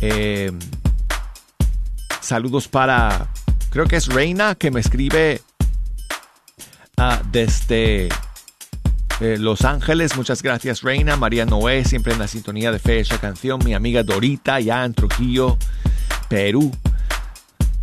Eh, 0.00 0.50
saludos 2.20 2.66
para, 2.66 3.28
creo 3.70 3.86
que 3.86 3.94
es 3.94 4.08
Reina 4.08 4.56
que 4.56 4.72
me 4.72 4.80
escribe 4.80 5.40
uh, 6.98 7.22
desde 7.30 8.08
eh, 9.22 9.38
Los 9.38 9.64
Ángeles. 9.64 10.16
Muchas 10.16 10.42
gracias 10.42 10.82
Reina, 10.82 11.16
María 11.16 11.46
Noé, 11.46 11.84
siempre 11.84 12.12
en 12.12 12.18
la 12.18 12.26
sintonía 12.26 12.72
de 12.72 12.80
fe 12.80 13.00
esa 13.00 13.18
canción. 13.18 13.60
Mi 13.64 13.72
amiga 13.72 14.02
Dorita, 14.02 14.58
ya 14.58 14.84
en 14.84 14.94
Trujillo, 14.94 15.56
Perú. 16.28 16.72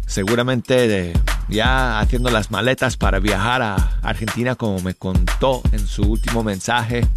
Seguramente 0.06 1.14
ya 1.48 2.00
haciendo 2.00 2.30
las 2.30 2.52
maletas 2.52 2.98
para 2.98 3.20
viajar 3.20 3.62
a 3.62 3.76
Argentina 4.02 4.56
como 4.56 4.80
me 4.80 4.96
contó 4.96 5.62
en 5.72 5.88
su 5.88 6.04
último 6.04 6.44
mensaje. 6.44 7.08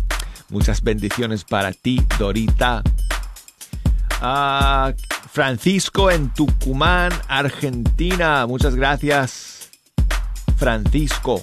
Muchas 0.50 0.82
bendiciones 0.82 1.44
para 1.44 1.72
ti, 1.72 2.00
Dorita. 2.18 2.82
Ah, 4.20 4.92
Francisco 5.32 6.10
en 6.10 6.28
Tucumán, 6.30 7.10
Argentina. 7.26 8.46
Muchas 8.46 8.76
gracias, 8.76 9.70
Francisco, 10.58 11.42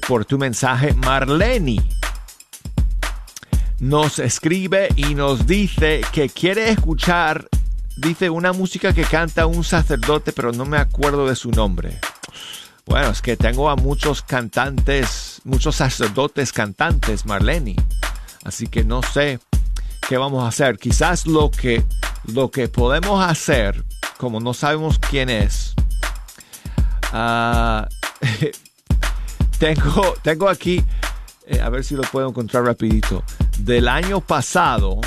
por 0.00 0.24
tu 0.24 0.38
mensaje. 0.38 0.94
Marleni 0.94 1.80
nos 3.80 4.18
escribe 4.18 4.88
y 4.96 5.14
nos 5.14 5.46
dice 5.46 6.00
que 6.12 6.28
quiere 6.28 6.70
escuchar, 6.70 7.48
dice, 7.96 8.30
una 8.30 8.52
música 8.52 8.92
que 8.92 9.04
canta 9.04 9.46
un 9.46 9.64
sacerdote, 9.64 10.32
pero 10.32 10.52
no 10.52 10.64
me 10.64 10.78
acuerdo 10.78 11.26
de 11.26 11.36
su 11.36 11.50
nombre. 11.50 11.98
Bueno, 12.86 13.10
es 13.10 13.22
que 13.22 13.36
tengo 13.36 13.70
a 13.70 13.76
muchos 13.76 14.22
cantantes, 14.22 15.40
muchos 15.44 15.76
sacerdotes 15.76 16.52
cantantes, 16.52 17.24
Marleni. 17.26 17.76
Así 18.44 18.66
que 18.66 18.84
no 18.84 19.02
sé 19.02 19.38
qué 20.08 20.18
vamos 20.18 20.44
a 20.44 20.48
hacer. 20.48 20.78
Quizás 20.78 21.26
lo 21.26 21.50
que, 21.50 21.82
lo 22.24 22.50
que 22.50 22.68
podemos 22.68 23.24
hacer, 23.24 23.84
como 24.18 24.40
no 24.40 24.54
sabemos 24.54 24.98
quién 24.98 25.30
es, 25.30 25.74
uh, 27.12 27.84
tengo, 29.58 30.14
tengo 30.22 30.48
aquí, 30.48 30.82
eh, 31.46 31.60
a 31.60 31.68
ver 31.68 31.84
si 31.84 31.94
lo 31.94 32.02
puedo 32.02 32.28
encontrar 32.28 32.64
rapidito, 32.64 33.22
del 33.58 33.88
año 33.88 34.20
pasado, 34.20 35.00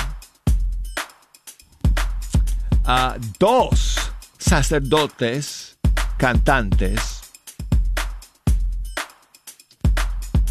dos 3.38 3.98
sacerdotes 4.38 5.76
cantantes 6.16 7.18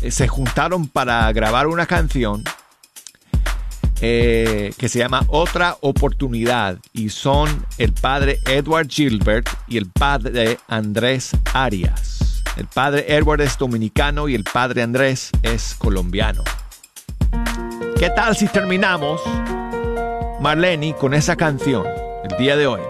eh, 0.01 0.11
se 0.11 0.27
juntaron 0.27 0.87
para 0.87 1.31
grabar 1.31 1.67
una 1.67 1.87
canción 1.87 2.43
eh, 3.99 4.71
que 4.77 4.89
se 4.89 4.99
llama 4.99 5.25
Otra 5.27 5.75
Oportunidad 5.81 6.77
y 6.93 7.09
son 7.09 7.65
el 7.79 7.93
padre 7.93 8.39
Edward 8.45 8.89
Gilbert 8.89 9.49
y 9.67 9.77
el 9.77 9.89
padre 9.89 10.59
Andrés 10.67 11.31
Arias. 11.53 12.06
El 12.57 12.65
padre 12.65 13.05
Edward 13.07 13.41
es 13.41 13.55
dominicano 13.55 14.27
y 14.27 14.33
el 14.33 14.43
padre 14.43 14.81
Andrés 14.81 15.29
es 15.43 15.75
colombiano. 15.75 16.43
¿Qué 17.99 18.09
tal 18.09 18.35
si 18.35 18.47
terminamos, 18.47 19.21
Marlene, 20.41 20.95
con 20.95 21.13
esa 21.13 21.35
canción 21.35 21.85
el 22.27 22.35
día 22.37 22.57
de 22.57 22.65
hoy? 22.65 22.81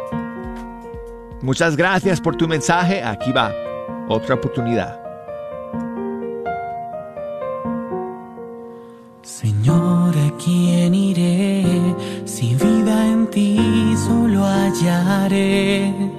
Muchas 1.41 1.75
gracias 1.75 2.21
por 2.21 2.37
tu 2.37 2.47
mensaje. 2.47 3.03
Aquí 3.03 3.33
va 3.33 3.53
otra 4.07 4.35
oportunidad. 4.35 5.01
Señor, 9.21 10.17
¿a 10.17 10.31
quién 10.41 10.95
iré 10.95 11.65
si 12.23 12.55
vida 12.55 13.05
en 13.05 13.27
ti 13.27 13.93
solo 14.05 14.45
hallaré? 14.45 16.16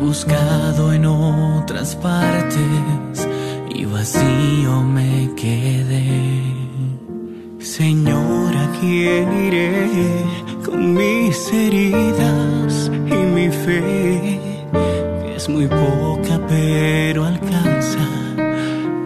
Buscado 0.00 0.94
en 0.94 1.04
otras 1.04 1.94
partes 1.94 3.28
y 3.74 3.84
vacío 3.84 4.82
me 4.82 5.30
quedé. 5.36 6.42
Señor, 7.58 8.56
¿a 8.56 8.80
quién 8.80 9.46
iré 9.46 10.24
con 10.64 10.94
mis 10.94 11.52
heridas 11.52 12.90
y 12.90 13.14
mi 13.14 13.50
fe? 13.50 14.40
Que 15.22 15.36
es 15.36 15.48
muy 15.50 15.66
poca 15.66 16.40
pero 16.48 17.26
alcanza 17.26 17.98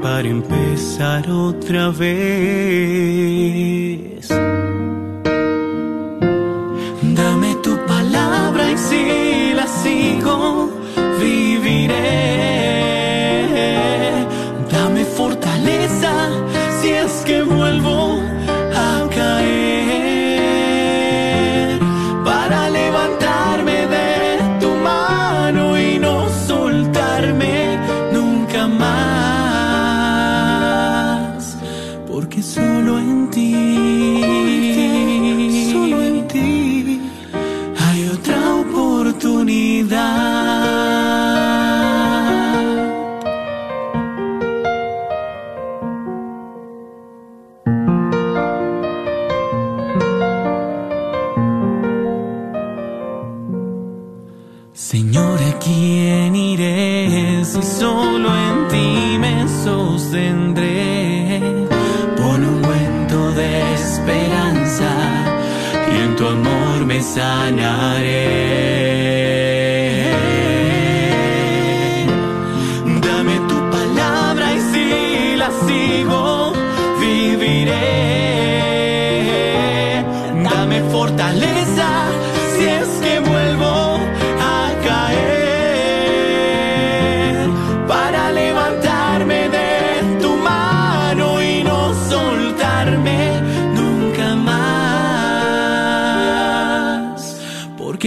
para 0.00 0.28
empezar 0.28 1.28
otra 1.28 1.90
vez. 1.90 3.24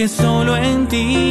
Solo 0.08 0.56
en 0.56 0.86
ti 0.88 1.27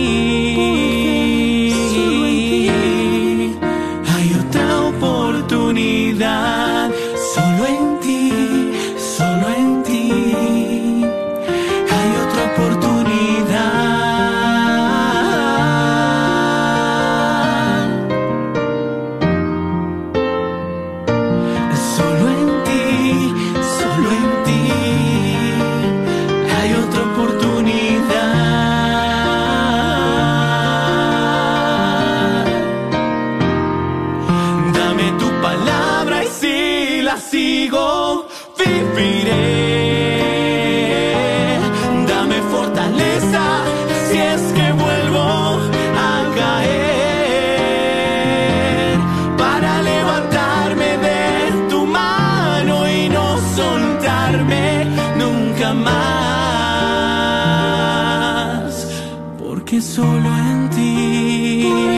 porque 59.68 59.82
solo 59.82 60.30
en 60.38 60.70
ti. 60.70 61.97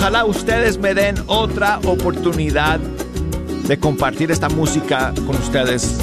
Ojalá 0.00 0.24
ustedes 0.24 0.78
me 0.78 0.94
den 0.94 1.14
otra 1.26 1.78
oportunidad 1.84 2.80
de 3.68 3.78
compartir 3.78 4.30
esta 4.30 4.48
música 4.48 5.12
con 5.26 5.36
ustedes 5.36 5.98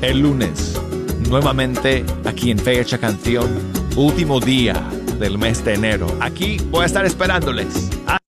el 0.00 0.20
lunes. 0.20 0.80
Nuevamente 1.28 2.04
aquí 2.24 2.52
en 2.52 2.58
Fecha 2.60 2.98
Canción, 2.98 3.50
último 3.96 4.38
día 4.38 4.80
del 5.18 5.38
mes 5.38 5.64
de 5.64 5.74
enero. 5.74 6.06
Aquí 6.20 6.58
voy 6.70 6.84
a 6.84 6.86
estar 6.86 7.04
esperándoles. 7.04 7.90
Ah, 8.06 8.18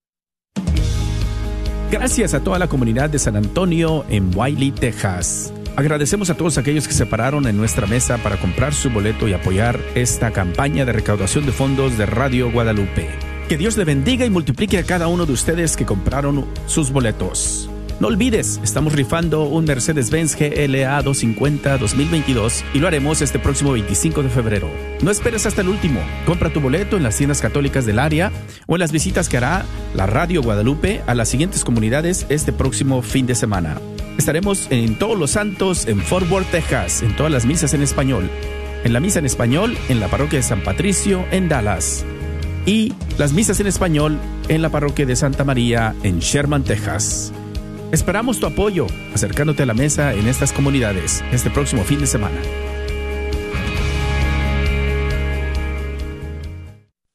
Gracias 1.89 2.33
a 2.33 2.41
toda 2.43 2.59
la 2.59 2.67
comunidad 2.67 3.09
de 3.09 3.17
San 3.17 3.37
Antonio 3.37 4.03
en 4.09 4.31
Wiley, 4.35 4.71
Texas. 4.71 5.53
Agradecemos 5.77 6.29
a 6.29 6.35
todos 6.35 6.57
aquellos 6.57 6.89
que 6.89 6.93
se 6.93 7.05
pararon 7.05 7.47
en 7.47 7.55
nuestra 7.55 7.87
mesa 7.87 8.17
para 8.17 8.35
comprar 8.35 8.73
su 8.73 8.89
boleto 8.89 9.29
y 9.29 9.33
apoyar 9.33 9.79
esta 9.95 10.31
campaña 10.31 10.83
de 10.83 10.91
recaudación 10.91 11.45
de 11.45 11.53
fondos 11.53 11.97
de 11.97 12.05
Radio 12.05 12.51
Guadalupe. 12.51 13.24
Que 13.47 13.57
Dios 13.57 13.77
le 13.77 13.83
bendiga 13.83 14.25
y 14.25 14.31
multiplique 14.31 14.79
a 14.79 14.83
cada 14.83 15.07
uno 15.07 15.27
de 15.27 15.33
ustedes 15.33 15.77
que 15.77 15.85
compraron 15.85 16.45
sus 16.65 16.91
boletos. 16.91 17.69
No 17.99 18.07
olvides, 18.07 18.59
estamos 18.63 18.93
rifando 18.93 19.43
un 19.43 19.65
Mercedes-Benz 19.65 20.35
GLA 20.35 21.01
250 21.03 21.77
2022 21.77 22.65
y 22.73 22.79
lo 22.79 22.87
haremos 22.87 23.21
este 23.21 23.37
próximo 23.37 23.73
25 23.73 24.23
de 24.23 24.29
febrero. 24.29 24.67
No 25.01 25.11
esperes 25.11 25.45
hasta 25.45 25.61
el 25.61 25.69
último. 25.69 26.01
Compra 26.25 26.51
tu 26.51 26.59
boleto 26.59 26.97
en 26.97 27.03
las 27.03 27.17
tiendas 27.17 27.39
católicas 27.39 27.85
del 27.85 27.99
área 27.99 28.31
o 28.65 28.75
en 28.75 28.79
las 28.79 28.91
visitas 28.91 29.29
que 29.29 29.37
hará 29.37 29.63
la 29.93 30.07
Radio 30.07 30.41
Guadalupe 30.41 31.03
a 31.05 31.13
las 31.13 31.29
siguientes 31.29 31.63
comunidades 31.63 32.25
este 32.29 32.51
próximo 32.51 33.03
fin 33.03 33.27
de 33.27 33.35
semana. 33.35 33.79
Estaremos 34.17 34.67
en 34.71 34.97
Todos 34.97 35.19
los 35.19 35.31
Santos 35.31 35.85
en 35.85 35.99
Fort 35.99 36.29
Worth, 36.31 36.49
Texas, 36.49 37.03
en 37.03 37.15
todas 37.15 37.31
las 37.31 37.45
misas 37.45 37.75
en 37.75 37.83
español. 37.83 38.27
En 38.83 38.91
la 38.91 38.99
misa 38.99 39.19
en 39.19 39.25
español 39.25 39.77
en 39.87 39.99
la 39.99 40.07
parroquia 40.07 40.39
de 40.39 40.43
San 40.43 40.63
Patricio 40.63 41.23
en 41.31 41.47
Dallas. 41.47 42.05
Y 42.65 42.93
las 43.17 43.33
misas 43.33 43.59
en 43.59 43.67
español 43.67 44.17
en 44.47 44.61
la 44.61 44.69
parroquia 44.69 45.05
de 45.05 45.15
Santa 45.15 45.43
María 45.43 45.95
en 46.03 46.19
Sherman, 46.19 46.63
Texas. 46.63 47.31
Esperamos 47.91 48.39
tu 48.39 48.47
apoyo 48.47 48.87
acercándote 49.13 49.63
a 49.63 49.65
la 49.67 49.73
mesa 49.73 50.13
en 50.13 50.27
estas 50.27 50.51
comunidades 50.51 51.23
este 51.31 51.49
próximo 51.49 51.83
fin 51.83 51.99
de 51.99 52.07
semana. 52.07 52.37